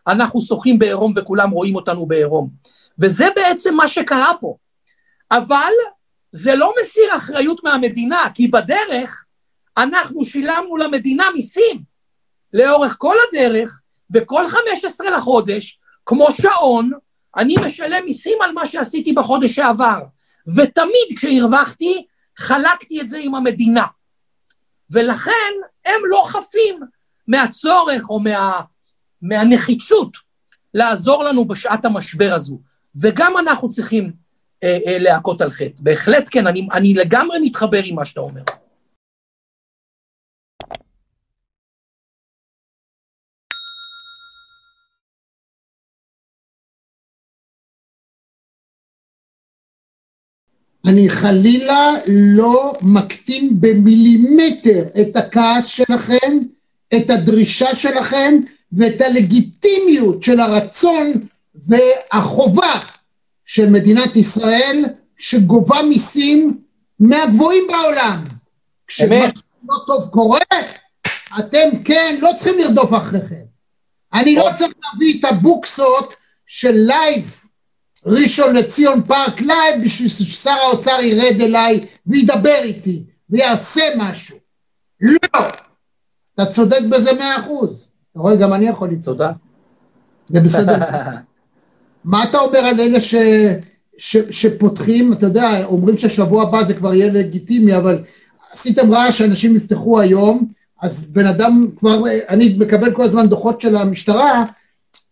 אנחנו 0.06 0.40
שוחים 0.40 0.78
בעירום 0.78 1.12
וכולם 1.16 1.50
רואים 1.50 1.74
אותנו 1.74 2.06
בעירום. 2.06 2.50
וזה 2.98 3.28
בעצם 3.36 3.74
מה 3.74 3.88
שקרה 3.88 4.32
פה. 4.40 4.56
אבל 5.30 5.72
זה 6.32 6.54
לא 6.54 6.72
מסיר 6.82 7.16
אחריות 7.16 7.64
מהמדינה, 7.64 8.24
כי 8.34 8.48
בדרך 8.48 9.24
אנחנו 9.76 10.24
שילמנו 10.24 10.76
למדינה 10.76 11.24
מיסים. 11.34 11.82
לאורך 12.52 12.96
כל 12.98 13.14
הדרך, 13.28 13.80
וכל 14.14 14.48
15 14.48 15.10
לחודש, 15.10 15.78
כמו 16.06 16.28
שעון, 16.32 16.90
אני 17.36 17.54
משלם 17.66 18.04
מיסים 18.04 18.38
על 18.42 18.52
מה 18.52 18.66
שעשיתי 18.66 19.12
בחודש 19.12 19.54
שעבר. 19.54 20.00
ותמיד 20.56 21.16
כשהרווחתי, 21.16 22.06
חלקתי 22.38 23.00
את 23.00 23.08
זה 23.08 23.18
עם 23.18 23.34
המדינה. 23.34 23.86
ולכן 24.90 25.52
הם 25.86 26.00
לא 26.04 26.24
חפים 26.26 26.80
מהצורך 27.26 28.08
או 28.08 28.20
מה, 28.20 28.60
מהנחיצות 29.22 30.16
לעזור 30.74 31.24
לנו 31.24 31.44
בשעת 31.44 31.84
המשבר 31.84 32.34
הזו. 32.34 32.60
וגם 33.00 33.38
אנחנו 33.38 33.68
צריכים 33.68 34.12
אה, 34.62 34.78
אה, 34.86 34.98
להכות 34.98 35.40
על 35.40 35.50
חטא. 35.50 35.82
בהחלט 35.82 36.28
כן, 36.30 36.46
אני, 36.46 36.68
אני 36.72 36.94
לגמרי 36.94 37.38
מתחבר 37.42 37.80
עם 37.84 37.96
מה 37.96 38.04
שאתה 38.04 38.20
אומר. 38.20 38.42
אני 50.90 51.10
חלילה 51.10 51.94
לא 52.08 52.72
מקטין 52.82 53.60
במילימטר 53.60 54.84
את 55.00 55.16
הכעס 55.16 55.66
שלכם, 55.66 56.38
את 56.96 57.10
הדרישה 57.10 57.74
שלכם 57.74 58.34
ואת 58.72 59.00
הלגיטימיות 59.00 60.22
של 60.22 60.40
הרצון 60.40 61.12
והחובה 61.54 62.80
של 63.44 63.70
מדינת 63.70 64.16
ישראל 64.16 64.84
שגובה 65.16 65.82
מיסים 65.82 66.58
מהגבוהים 67.00 67.64
בעולם. 67.68 68.24
כשמה 68.86 69.26
לא 69.68 69.76
טוב 69.86 70.08
קורה, 70.10 70.40
אתם 71.38 71.68
כן 71.84 72.18
לא 72.20 72.30
צריכים 72.36 72.58
לרדוף 72.58 72.94
אחריכם. 72.94 73.44
אני 74.14 74.34
לא 74.34 74.48
צריך 74.58 74.72
להביא 74.82 75.20
את 75.20 75.24
הבוקסות 75.24 76.14
של 76.46 76.72
Live 76.72 77.39
ראשון 78.06 78.56
לציון 78.56 79.02
Park 79.02 79.40
Live 79.40 79.84
בשביל 79.84 80.08
ששר 80.08 80.50
האוצר 80.50 81.00
ירד 81.02 81.40
אליי 81.40 81.86
וידבר 82.06 82.58
איתי 82.62 83.02
ויעשה 83.30 83.82
משהו. 83.96 84.36
לא! 85.00 85.40
אתה 86.34 86.46
צודק 86.46 86.80
בזה 86.90 87.12
מאה 87.12 87.36
אחוז. 87.36 87.86
אתה 88.12 88.20
רואה, 88.20 88.36
גם 88.36 88.52
אני 88.52 88.66
יכול 88.68 88.88
לצעוק. 88.88 89.04
תודה. 89.04 89.32
זה 90.26 90.40
בסדר. 90.40 90.74
מה 92.04 92.24
אתה 92.24 92.38
אומר 92.38 92.58
על 92.58 92.80
אלה 92.80 93.00
ש, 93.00 93.14
ש, 93.98 94.16
שפותחים, 94.30 95.12
אתה 95.12 95.26
יודע, 95.26 95.64
אומרים 95.64 95.98
ששבוע 95.98 96.42
הבא 96.42 96.64
זה 96.64 96.74
כבר 96.74 96.94
יהיה 96.94 97.12
לגיטימי, 97.12 97.76
אבל 97.76 97.98
עשיתם 98.52 98.92
רעש 98.92 99.18
שאנשים 99.18 99.56
יפתחו 99.56 100.00
היום, 100.00 100.48
אז 100.82 101.02
בן 101.02 101.26
אדם 101.26 101.66
כבר, 101.76 102.02
אני 102.28 102.56
מקבל 102.58 102.92
כל 102.92 103.02
הזמן 103.02 103.28
דוחות 103.28 103.60
של 103.60 103.76
המשטרה, 103.76 104.44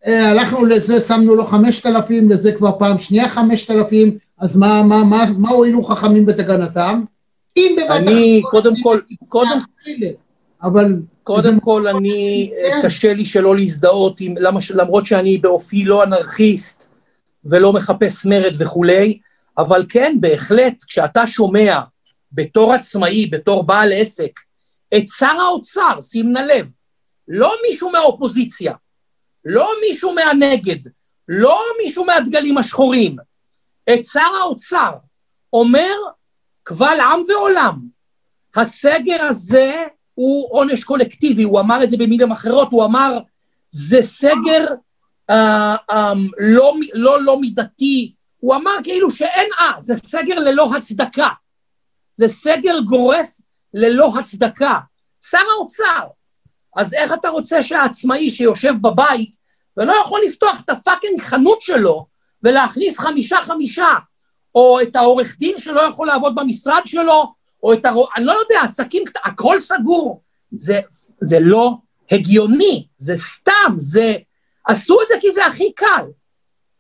הלכנו 0.05 0.65
לזה, 0.65 1.01
שמנו 1.01 1.35
לו 1.35 1.47
חמשת 1.47 1.87
אלפים, 1.87 2.31
לזה 2.31 2.53
כבר 2.53 2.79
פעם 2.79 2.99
שנייה 2.99 3.29
חמשת 3.29 3.71
אלפים, 3.71 4.19
אז 4.39 4.57
מה, 4.57 4.83
מה, 4.83 5.05
מה, 5.05 5.25
מה 5.39 5.51
הועילו 5.51 5.83
חכמים 5.83 6.27
בתקנתם? 6.27 7.03
אם 7.57 7.77
בבת 7.79 7.91
אני, 7.91 8.43
קודם 8.51 8.73
כל, 8.83 8.99
קודם, 9.29 9.59
אבל... 10.63 10.95
קודם 11.29 11.61
כל, 11.61 11.87
אני, 11.87 12.51
אה, 12.65 12.83
קשה 12.83 13.15
לי 13.15 13.25
שלא 13.25 13.57
להזדהות 13.57 14.21
עם, 14.21 14.35
למרות 14.71 15.07
שאני 15.07 15.39
באופי 15.39 15.85
לא 15.85 16.05
אנרכיסט 16.05 16.87
ולא 17.45 17.73
מחפש 17.73 18.27
מרד 18.27 18.55
וכולי, 18.59 19.19
אבל 19.59 19.87
כן, 19.89 20.17
בהחלט, 20.21 20.85
כשאתה 20.89 21.27
שומע 21.27 21.81
בתור 22.33 22.73
עצמאי, 22.73 23.27
בתור 23.27 23.63
בעל 23.63 23.93
עסק, 23.93 24.41
את 24.97 25.09
שר 25.09 25.37
האוצר, 25.41 26.01
שים 26.01 26.33
נא 26.33 26.39
לב, 26.39 26.67
לא 27.29 27.55
מישהו 27.69 27.91
מהאופוזיציה, 27.91 28.73
לא 29.45 29.71
מישהו 29.89 30.15
מהנגד, 30.15 30.91
לא 31.29 31.61
מישהו 31.83 32.05
מהדגלים 32.05 32.59
השחורים, 32.59 33.17
את 33.95 34.05
שר 34.05 34.31
האוצר 34.41 34.93
אומר 35.53 35.95
קבל 36.63 37.01
עם 37.01 37.23
ועולם, 37.29 37.79
הסגר 38.57 39.23
הזה 39.23 39.85
הוא 40.15 40.49
עונש 40.51 40.85
קולקטיבי, 40.85 41.43
הוא 41.43 41.61
אמר 41.61 41.85
את 41.85 41.91
זה 41.91 41.97
במילים 41.97 42.33
אחרות, 42.33 42.69
הוא 42.71 42.85
אמר 42.85 43.19
זה 43.71 44.03
סגר 44.03 44.67
אה, 45.31 45.77
אה, 45.91 46.13
לא, 46.39 46.75
לא, 46.95 47.23
לא 47.23 47.41
מידתי, 47.41 48.15
הוא 48.39 48.55
אמר 48.55 48.73
כאילו 48.83 49.11
שאין 49.11 49.49
אה, 49.61 49.73
זה 49.81 49.95
סגר 50.07 50.39
ללא 50.39 50.71
הצדקה, 50.77 51.29
זה 52.15 52.29
סגר 52.29 52.79
גורף 52.81 53.41
ללא 53.75 54.13
הצדקה. 54.19 54.79
שר 55.31 55.39
האוצר, 55.57 56.07
אז 56.77 56.95
איך 56.95 57.13
אתה 57.13 57.29
רוצה 57.29 57.63
שהעצמאי 57.63 58.31
שיושב 58.31 58.75
בבית 58.81 59.37
ולא 59.77 59.93
יכול 60.05 60.21
לפתוח 60.27 60.61
את 60.65 60.71
הפאקינג 60.71 61.21
חנות 61.21 61.63
שלו 61.63 62.07
ולהכניס 62.43 62.99
חמישה 62.99 63.37
חמישה, 63.43 63.93
או 64.55 64.81
את 64.81 64.97
העורך 64.97 65.37
דין 65.39 65.59
שלא 65.59 65.81
יכול 65.81 66.07
לעבוד 66.07 66.35
במשרד 66.35 66.83
שלו, 66.87 67.35
או 67.63 67.73
את 67.73 67.85
ה... 67.85 67.93
אני 68.17 68.25
לא 68.25 68.33
יודע, 68.33 68.63
עסקים 68.65 69.05
הכל 69.25 69.59
סגור. 69.59 70.23
זה, 70.53 70.81
זה 71.21 71.39
לא 71.41 71.75
הגיוני, 72.11 72.87
זה 72.99 73.17
סתם, 73.17 73.75
זה... 73.77 74.17
עשו 74.67 75.03
את 75.03 75.09
זה 75.09 75.15
כי 75.21 75.31
זה 75.33 75.47
הכי 75.47 75.73
קל. 75.73 76.05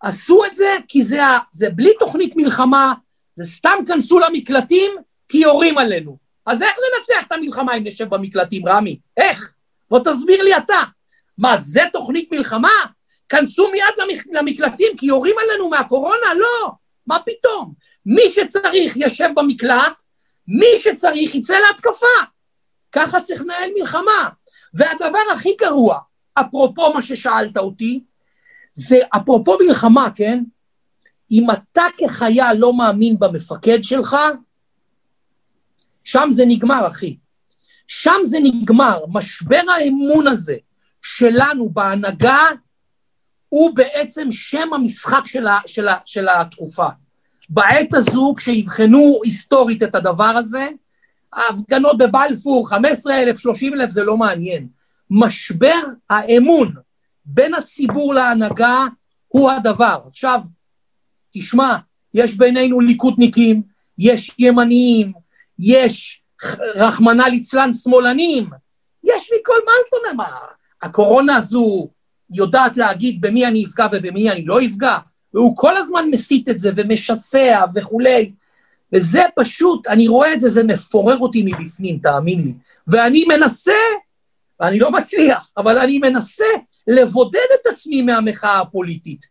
עשו 0.01 0.45
את 0.45 0.55
זה 0.55 0.77
כי 0.89 1.03
זה, 1.03 1.21
זה 1.51 1.71
בלי 1.71 1.91
תוכנית 1.99 2.37
מלחמה, 2.37 2.93
זה 3.35 3.45
סתם 3.45 3.79
כנסו 3.87 4.19
למקלטים 4.19 4.93
כי 5.29 5.39
יורים 5.39 5.79
עלינו. 5.79 6.17
אז 6.47 6.63
איך 6.63 6.71
ננצח 6.71 7.27
את 7.27 7.33
המלחמה 7.33 7.77
אם 7.77 7.85
נשב 7.85 8.09
במקלטים, 8.09 8.69
רמי? 8.69 8.99
איך? 9.17 9.55
בוא 9.91 10.01
תסביר 10.05 10.43
לי 10.43 10.57
אתה. 10.57 10.83
מה, 11.39 11.59
זה 11.59 11.81
תוכנית 11.93 12.33
מלחמה? 12.33 12.73
כנסו 13.29 13.71
מיד 13.71 14.11
למקלטים 14.33 14.97
כי 14.97 15.07
יורים 15.07 15.37
עלינו 15.45 15.69
מהקורונה? 15.69 16.35
לא, 16.37 16.73
מה 17.07 17.19
פתאום? 17.19 17.75
מי 18.07 18.23
שצריך 18.33 18.97
ישב 18.97 19.29
במקלט, 19.37 20.03
מי 20.49 20.67
שצריך 20.81 21.35
יצא 21.35 21.59
להתקפה. 21.59 22.27
ככה 22.93 23.21
צריך 23.21 23.41
לנהל 23.41 23.71
מלחמה. 23.79 24.29
והדבר 24.75 25.19
הכי 25.33 25.57
גרוע, 25.61 25.99
אפרופו 26.35 26.93
מה 26.95 27.03
ששאלת 27.03 27.57
אותי, 27.57 28.01
זה 28.73 28.99
אפרופו 29.17 29.57
מלחמה, 29.61 30.09
כן? 30.15 30.45
אם 31.31 31.47
אתה 31.51 31.83
כחייל 31.99 32.57
לא 32.59 32.73
מאמין 32.73 33.19
במפקד 33.19 33.85
שלך, 33.85 34.17
שם 36.05 36.29
זה 36.31 36.45
נגמר, 36.47 36.87
אחי. 36.87 37.17
שם 37.89 38.21
זה 38.25 38.39
נגמר. 38.43 39.05
משבר 39.09 39.61
האמון 39.77 40.27
הזה 40.27 40.57
שלנו 41.03 41.71
בהנהגה 41.71 42.47
הוא 43.49 43.77
בעצם 43.77 44.33
שם 44.33 44.75
המשחק 44.75 45.23
של, 45.27 45.47
ה, 45.47 45.59
של, 45.67 45.89
ה, 45.89 45.97
של 46.05 46.29
התקופה. 46.29 46.87
בעת 47.49 47.95
הזו, 47.95 48.35
כשיבחנו 48.37 49.21
היסטורית 49.25 49.83
את 49.83 49.95
הדבר 49.95 50.25
הזה, 50.25 50.69
ההפגנות 51.33 51.99
בבלפור, 51.99 52.71
15,000, 52.71 53.39
30,000, 53.39 53.91
זה 53.91 54.05
לא 54.05 54.17
מעניין. 54.17 54.69
משבר 55.11 55.81
האמון 56.11 56.75
בין 57.25 57.55
הציבור 57.55 58.15
להנהגה 58.15 58.85
הוא 59.29 59.51
הדבר. 59.51 59.99
עכשיו, 60.09 60.41
תשמע, 61.33 61.77
יש 62.15 62.37
בינינו 62.37 62.81
ליכודניקים, 62.81 63.63
יש 63.99 64.31
ימניים, 64.39 65.13
יש 65.59 66.18
רחמנא 66.75 67.23
ליצלן 67.23 67.73
שמאלנים, 67.73 68.51
יש 69.05 69.31
מכל, 69.41 69.59
מה 69.67 69.73
זאת 69.85 70.01
אומרת? 70.01 70.15
מה, 70.17 70.37
הקורונה 70.83 71.37
הזו 71.37 71.89
יודעת 72.31 72.77
להגיד 72.77 73.21
במי 73.21 73.47
אני 73.47 73.65
אפגע 73.65 73.87
ובמי 73.93 74.31
אני 74.31 74.45
לא 74.45 74.59
אפגע? 74.65 74.99
והוא 75.35 75.57
כל 75.57 75.77
הזמן 75.77 76.09
מסית 76.11 76.49
את 76.49 76.59
זה 76.59 76.71
ומשסע 76.77 77.65
וכולי. 77.75 78.33
וזה 78.93 79.23
פשוט, 79.37 79.87
אני 79.87 80.09
רואה 80.09 80.35
את 80.35 80.41
זה, 80.41 80.49
זה 80.49 80.65
מפורר 80.65 81.19
אותי 81.19 81.43
מבפנים, 81.47 81.99
תאמין 81.99 82.41
לי. 82.41 82.55
ואני 82.87 83.25
מנסה, 83.25 83.73
ואני 84.61 84.79
לא 84.79 84.91
מצליח, 84.91 85.51
אבל 85.57 85.79
אני 85.79 85.99
מנסה 85.99 86.45
לבודד 86.87 87.47
את 87.61 87.67
עצמי 87.67 88.03
מהמחאה 88.03 88.61
הפוליטית, 88.61 89.27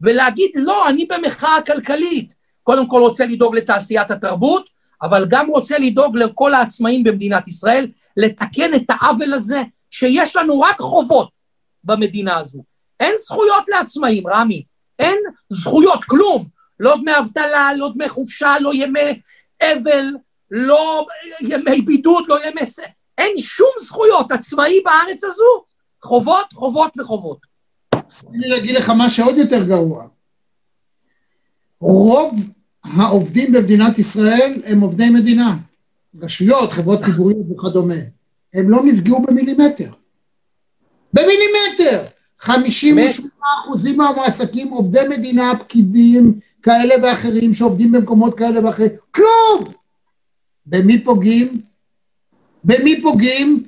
ולהגיד, 0.00 0.50
לא, 0.54 0.88
אני 0.88 1.06
במחאה 1.06 1.62
כלכלית. 1.66 2.34
קודם 2.62 2.86
כל 2.86 3.00
רוצה 3.00 3.26
לדאוג 3.26 3.56
לתעשיית 3.56 4.10
התרבות, 4.10 4.68
אבל 5.02 5.26
גם 5.28 5.50
רוצה 5.50 5.78
לדאוג 5.78 6.16
לכל 6.16 6.54
העצמאים 6.54 7.04
במדינת 7.04 7.48
ישראל, 7.48 7.86
לתקן 8.16 8.74
את 8.74 8.84
העוול 8.88 9.32
הזה, 9.32 9.62
שיש 9.90 10.36
לנו 10.36 10.60
רק 10.60 10.80
חובות 10.80 11.28
במדינה 11.84 12.36
הזו. 12.36 12.62
אין 13.00 13.14
זכויות 13.26 13.64
לעצמאים, 13.68 14.28
רמי. 14.28 14.64
אין 14.98 15.18
זכויות, 15.48 16.04
כלום. 16.04 16.48
לא 16.80 16.96
דמי 16.96 17.18
אבטלה, 17.18 17.70
לא 17.76 17.90
דמי 17.94 18.08
חופשה, 18.08 18.54
לא 18.60 18.70
ימי 18.74 19.20
אבל, 19.62 20.04
לא 20.50 21.06
ימי 21.40 21.82
בידוד, 21.82 22.24
לא 22.28 22.44
ימי... 22.44 22.60
אין 23.18 23.38
שום 23.38 23.70
זכויות. 23.80 24.32
עצמאי 24.32 24.80
בארץ 24.84 25.24
הזו, 25.24 25.64
חובות, 26.02 26.52
חובות 26.52 26.98
וחובות. 26.98 27.38
אני 28.34 28.56
אגיד 28.56 28.74
לך 28.74 28.90
מה 28.90 29.10
שעוד 29.10 29.36
יותר 29.36 29.64
גרוע. 29.64 30.06
רוב 31.80 32.34
העובדים 32.96 33.52
במדינת 33.52 33.98
ישראל 33.98 34.62
הם 34.64 34.80
עובדי 34.80 35.10
מדינה. 35.10 35.56
רשויות, 36.22 36.72
חברות 36.72 37.04
ציבוריות 37.04 37.46
וכדומה. 37.50 37.94
הם 38.54 38.70
לא 38.70 38.82
נפגעו 38.84 39.22
במילימטר. 39.22 39.90
במילימטר! 41.12 42.04
58 42.38 43.10
אחוזים 43.64 43.96
מהמועסקים 43.96 44.68
עובדי 44.68 45.00
מדינה, 45.08 45.52
פקידים 45.60 46.34
כאלה 46.62 46.94
ואחרים 47.02 47.54
שעובדים 47.54 47.92
במקומות 47.92 48.38
כאלה 48.38 48.66
ואחרים, 48.66 48.90
כלום! 49.10 49.64
במי 50.66 51.04
פוגעים? 51.04 51.60
במי 52.64 53.02
פוגעים? 53.02 53.62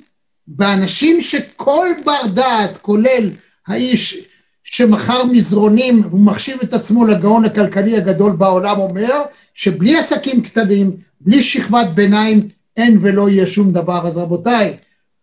באנשים 0.47 1.21
שכל 1.21 1.87
בר 2.05 2.27
דעת, 2.33 2.77
כולל 2.77 3.29
האיש 3.67 4.30
שמכר 4.63 5.25
מזרונים 5.25 6.03
ומחשיב 6.11 6.57
את 6.63 6.73
עצמו 6.73 7.05
לגאון 7.05 7.45
הכלכלי 7.45 7.97
הגדול 7.97 8.31
בעולם, 8.31 8.79
אומר 8.79 9.21
שבלי 9.53 9.97
עסקים 9.97 10.41
קטנים, 10.41 10.91
בלי 11.21 11.43
שכבת 11.43 11.87
ביניים, 11.93 12.47
אין 12.77 12.97
ולא 13.01 13.29
יהיה 13.29 13.45
שום 13.45 13.73
דבר. 13.73 14.07
אז 14.07 14.17
רבותיי, 14.17 14.77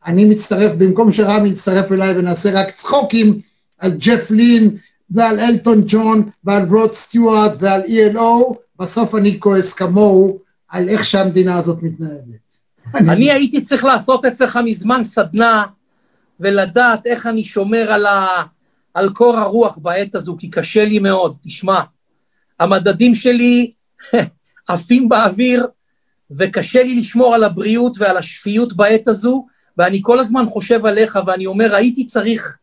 אני 0.06 0.24
מצטרף, 0.24 0.72
במקום 0.78 1.12
שרמי 1.12 1.48
יצטרף 1.48 1.92
אליי 1.92 2.18
ונעשה 2.18 2.60
רק 2.60 2.70
צחוקים 2.70 3.40
על 3.78 3.92
ג'ף 3.98 4.30
לין 4.30 4.76
ועל 5.10 5.40
אלטון 5.40 5.82
ג'ון 5.86 6.22
ועל 6.44 6.68
רוד 6.68 6.92
סטיוארט 6.92 7.52
ועל 7.58 7.82
ELO, 7.82 8.54
בסוף 8.78 9.14
אני 9.14 9.40
כועס 9.40 9.72
כמוהו 9.72 10.38
על 10.68 10.88
איך 10.88 11.04
שהמדינה 11.04 11.58
הזאת 11.58 11.82
מתנהלת. 11.82 12.48
אני, 12.94 13.10
אני 13.10 13.32
הייתי 13.32 13.60
צריך 13.60 13.84
לעשות 13.84 14.24
אצלך 14.24 14.58
מזמן 14.64 15.04
סדנה 15.04 15.62
ולדעת 16.40 17.06
איך 17.06 17.26
אני 17.26 17.44
שומר 17.44 17.92
על, 17.92 18.06
ה, 18.06 18.26
על 18.98 19.10
קור 19.12 19.36
הרוח 19.36 19.78
בעת 19.78 20.14
הזו, 20.14 20.36
כי 20.38 20.50
קשה 20.50 20.84
לי 20.84 20.98
מאוד. 20.98 21.36
תשמע, 21.42 21.80
המדדים 22.60 23.14
שלי 23.14 23.72
עפים 24.68 25.08
באוויר, 25.08 25.66
וקשה 26.30 26.82
לי 26.82 26.94
לשמור 27.00 27.34
על 27.34 27.44
הבריאות 27.44 27.96
ועל 27.98 28.16
השפיות 28.16 28.72
בעת 28.72 29.08
הזו, 29.08 29.46
ואני 29.76 29.98
כל 30.02 30.18
הזמן 30.18 30.46
חושב 30.48 30.86
עליך, 30.86 31.18
ואני 31.26 31.46
אומר, 31.46 31.74
הייתי 31.74 32.06
צריך 32.06 32.58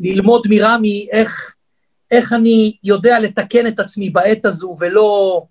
ללמוד 0.00 0.42
מרמי 0.48 1.06
איך, 1.12 1.54
איך 2.10 2.32
אני 2.32 2.76
יודע 2.84 3.20
לתקן 3.20 3.66
את 3.66 3.80
עצמי 3.80 4.10
בעת 4.10 4.44
הזו, 4.44 4.76
ולא, 4.80 5.42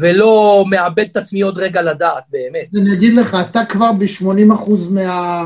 ולא 0.00 0.64
מאבד 0.70 1.06
את 1.10 1.16
עצמי 1.16 1.40
עוד 1.40 1.58
רגע 1.58 1.82
לדעת, 1.82 2.24
באמת. 2.30 2.82
אני 2.82 2.92
אגיד 2.92 3.14
לך, 3.14 3.36
אתה 3.50 3.64
כבר 3.64 3.92
ב-80 3.92 4.54
אחוז 4.54 4.88
מה... 4.88 5.44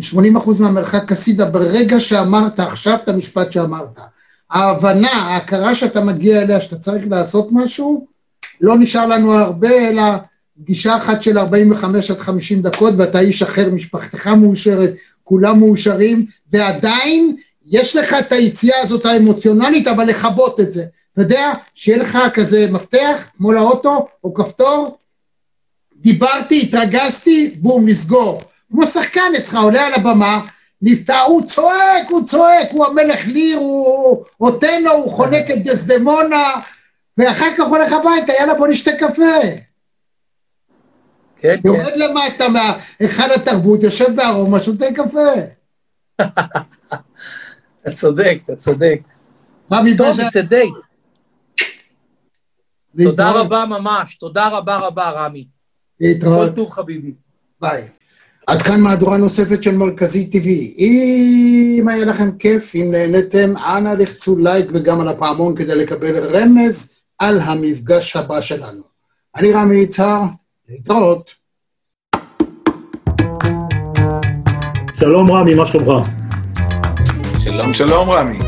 80 0.00 0.36
אחוז 0.36 0.60
מהמרחק 0.60 1.12
הסידה 1.12 1.44
ברגע 1.50 2.00
שאמרת 2.00 2.60
עכשיו 2.60 2.98
את 3.04 3.08
המשפט 3.08 3.52
שאמרת. 3.52 3.98
ההבנה, 4.50 5.12
ההכרה 5.12 5.74
שאתה 5.74 6.00
מגיע 6.00 6.42
אליה, 6.42 6.60
שאתה 6.60 6.76
צריך 6.76 7.04
לעשות 7.10 7.48
משהו, 7.52 8.06
לא 8.60 8.78
נשאר 8.78 9.06
לנו 9.06 9.32
הרבה, 9.32 9.88
אלא 9.88 10.02
פגישה 10.62 10.96
אחת 10.96 11.22
של 11.22 11.38
45 11.38 12.10
עד 12.10 12.18
50 12.18 12.62
דקות, 12.62 12.94
ואתה 12.96 13.20
איש 13.20 13.42
אחר, 13.42 13.70
משפחתך 13.70 14.26
מאושרת, 14.26 14.94
כולם 15.24 15.58
מאושרים, 15.58 16.26
ועדיין 16.52 17.36
יש 17.70 17.96
לך 17.96 18.14
את 18.18 18.32
היציאה 18.32 18.80
הזאת 18.82 19.06
האמוציונלית, 19.06 19.86
אבל 19.86 20.04
לכבות 20.04 20.60
את 20.60 20.72
זה. 20.72 20.84
אתה 21.12 21.22
יודע, 21.22 21.52
שיהיה 21.74 21.98
לך 21.98 22.18
כזה 22.34 22.66
מפתח, 22.70 23.28
כמו 23.36 23.52
לאוטו, 23.52 24.06
או 24.24 24.34
כפתור, 24.34 24.98
דיברתי, 25.96 26.62
התרגזתי, 26.62 27.54
בום, 27.58 27.88
לסגור. 27.88 28.42
כמו 28.70 28.86
שחקן 28.86 29.32
אצלך, 29.38 29.54
עולה 29.54 29.86
על 29.86 29.92
הבמה, 29.94 30.40
נפתע, 30.82 31.20
הוא 31.20 31.42
צועק, 31.46 32.10
הוא 32.10 32.26
צועק, 32.26 32.68
הוא 32.72 32.86
המלך 32.86 33.26
ליר, 33.26 33.58
הוא 33.58 34.24
אוטנו, 34.40 34.90
הוא 34.90 35.10
חונק 35.12 35.50
את 35.50 35.64
דסדמונה, 35.64 36.52
ואחר 37.18 37.48
כך 37.58 37.64
הולך 37.66 37.92
הביתה, 37.92 38.32
יאללה 38.32 38.54
בוא 38.54 38.68
נשתה 38.68 38.90
קפה. 38.98 39.40
כן, 41.36 41.60
יורד 41.64 41.96
למטה 41.96 42.44
מהיכל 42.48 43.30
התרבות, 43.36 43.82
יושב 43.82 44.16
בארומה, 44.16 44.60
שותה 44.60 44.86
קפה. 44.94 45.30
אתה 47.82 47.92
צודק, 47.94 48.38
אתה 48.44 48.56
צודק. 48.56 49.00
רמי 49.72 49.96
טוב, 49.96 50.16
בז'ה- 50.16 50.22
it's 50.22 50.46
a 50.46 50.52
date. 50.52 50.86
תודה. 53.04 53.30
רבה 53.30 53.64
ממש, 53.64 54.14
תודה 54.14 54.48
רבה 54.48 54.76
רבה, 54.76 55.10
רמי. 55.10 55.46
כל 55.98 56.04
להתראות. 56.06 56.56
טוב 56.56 56.70
חביבי. 56.70 57.14
ביי. 57.60 57.88
עד 58.50 58.62
כאן 58.62 58.80
מהדורה 58.80 59.16
נוספת 59.16 59.62
של 59.62 59.76
מרכזי 59.76 60.28
TV. 60.32 60.46
אם 60.78 61.88
היה 61.88 62.04
לכם 62.04 62.30
כיף, 62.38 62.72
אם 62.74 62.88
נהניתם, 62.90 63.52
אנא 63.56 63.88
לחצו 63.98 64.38
לייק 64.38 64.66
וגם 64.74 65.00
על 65.00 65.08
הפעמון 65.08 65.56
כדי 65.56 65.74
לקבל 65.74 66.18
רמז 66.34 66.88
על 67.18 67.40
המפגש 67.40 68.16
הבא 68.16 68.40
שלנו. 68.40 68.82
אני 69.36 69.52
רמי 69.52 69.76
יצהר, 69.76 70.22
להתראות. 70.68 71.30
שלום 74.98 75.30
רמי, 75.30 75.54
מה 75.54 75.66
שלומך? 75.66 76.08
שלום 77.44 77.72
שלום 77.72 78.10
רמי. 78.10 78.38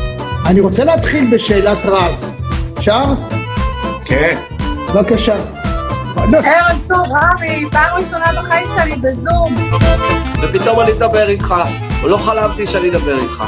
אני 0.45 0.59
רוצה 0.61 0.85
להתחיל 0.85 1.35
בשאלת 1.35 1.79
רב. 1.85 2.13
אפשר? 2.77 3.03
כן. 4.05 4.37
בבקשה. 4.93 5.62
ערב 6.17 6.79
טוב, 6.87 6.99
רמי, 7.11 7.65
פעם 7.71 7.95
ראשונה 7.95 8.25
בחיים 8.41 8.67
שלי 8.75 8.95
בזום. 8.95 9.55
ופתאום 10.41 10.79
אני 10.79 10.91
אדבר 10.91 11.29
איתך, 11.29 11.55
לא 12.03 12.17
חלמתי 12.17 12.67
שאני 12.67 12.89
אדבר 12.89 13.19
איתך. 13.19 13.43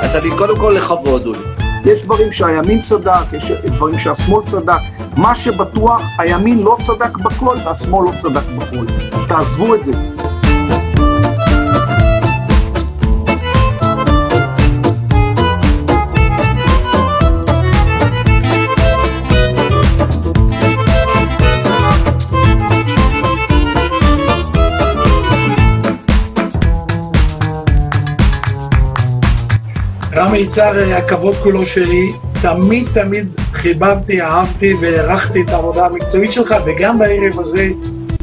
אז 0.00 0.16
אני 0.16 0.30
קודם 0.38 0.56
כל 0.56 0.74
לכבוד, 0.76 1.26
אולי. 1.26 1.38
יש 1.84 2.02
דברים 2.02 2.32
שהימין 2.32 2.80
צדק, 2.80 3.32
יש 3.32 3.50
דברים 3.50 3.98
שהשמאל 3.98 4.42
צדק. 4.44 4.80
מה 5.16 5.34
שבטוח, 5.34 6.02
הימין 6.18 6.62
לא 6.62 6.76
צדק 6.80 7.16
בכל 7.16 7.56
והשמאל 7.64 8.04
לא 8.04 8.12
צדק 8.16 8.44
בכל. 8.56 8.86
אז 9.12 9.26
תעזבו 9.26 9.74
את 9.74 9.84
זה. 9.84 9.92
רמי 30.18 30.38
יצהר, 30.38 30.94
הכבוד 30.94 31.34
כולו 31.34 31.66
שלי, 31.66 32.12
תמיד 32.42 32.88
תמיד 32.94 33.28
חיבבתי, 33.52 34.22
אהבתי 34.22 34.74
והערכתי 34.80 35.42
את 35.42 35.50
העבודה 35.50 35.86
המקצועית 35.86 36.32
שלך, 36.32 36.54
וגם 36.66 36.98
בערב 36.98 37.40
הזה, 37.40 37.68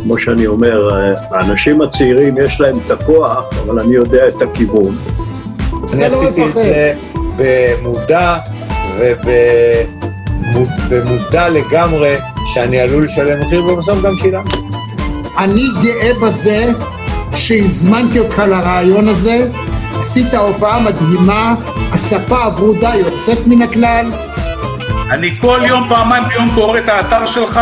כמו 0.04 0.20
שאני 0.20 0.48
אומר, 0.48 0.90
האנשים 1.32 1.82
הצעירים 1.82 2.36
יש 2.38 2.62
להם 2.62 2.76
את 2.86 2.92
הכוח, 2.92 3.46
אבל 3.66 3.80
אני 3.80 3.96
יודע 3.96 4.28
את 4.28 4.42
הכיוון. 4.42 4.98
אני 5.94 6.02
לא 6.02 6.06
עשיתי 6.06 6.46
את. 6.46 6.52
זה 6.54 6.94
במודע 7.38 8.38
ובמודע 10.90 11.50
לגמרי 11.50 12.16
שאני 12.46 12.80
עלול 12.80 13.04
לשלם 13.04 13.40
מחיר, 13.42 13.66
ובסוף 13.66 14.02
גם 14.02 14.16
שילמתי. 14.16 14.58
אני 15.38 15.64
גאה 15.84 16.14
בזה 16.22 16.72
שהזמנתי 17.34 18.20
אותך 18.20 18.44
לרעיון 18.48 19.10
הזה, 19.10 19.48
עשית 20.06 20.34
הופעה 20.34 20.80
מדהימה, 20.80 21.56
הספה 21.92 22.44
הברודה 22.44 22.96
יוצאת 22.96 23.48
מן 23.48 23.62
הכלל, 23.62 24.12
אני 25.12 25.36
כל 25.42 25.60
יום, 25.68 25.90
פעמיים 25.90 26.24
ביום 26.28 26.52
קורא 26.56 26.78
את 26.78 26.90
האתר 26.90 27.26
שלך 27.26 27.60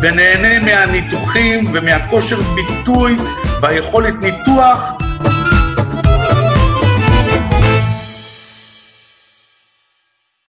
ונהנה 0.00 0.64
מהניתוחים 0.64 1.64
ומהכושר 1.74 2.40
ביטוי 2.54 3.16
והיכולת 3.62 4.14
ניתוח 4.22 4.92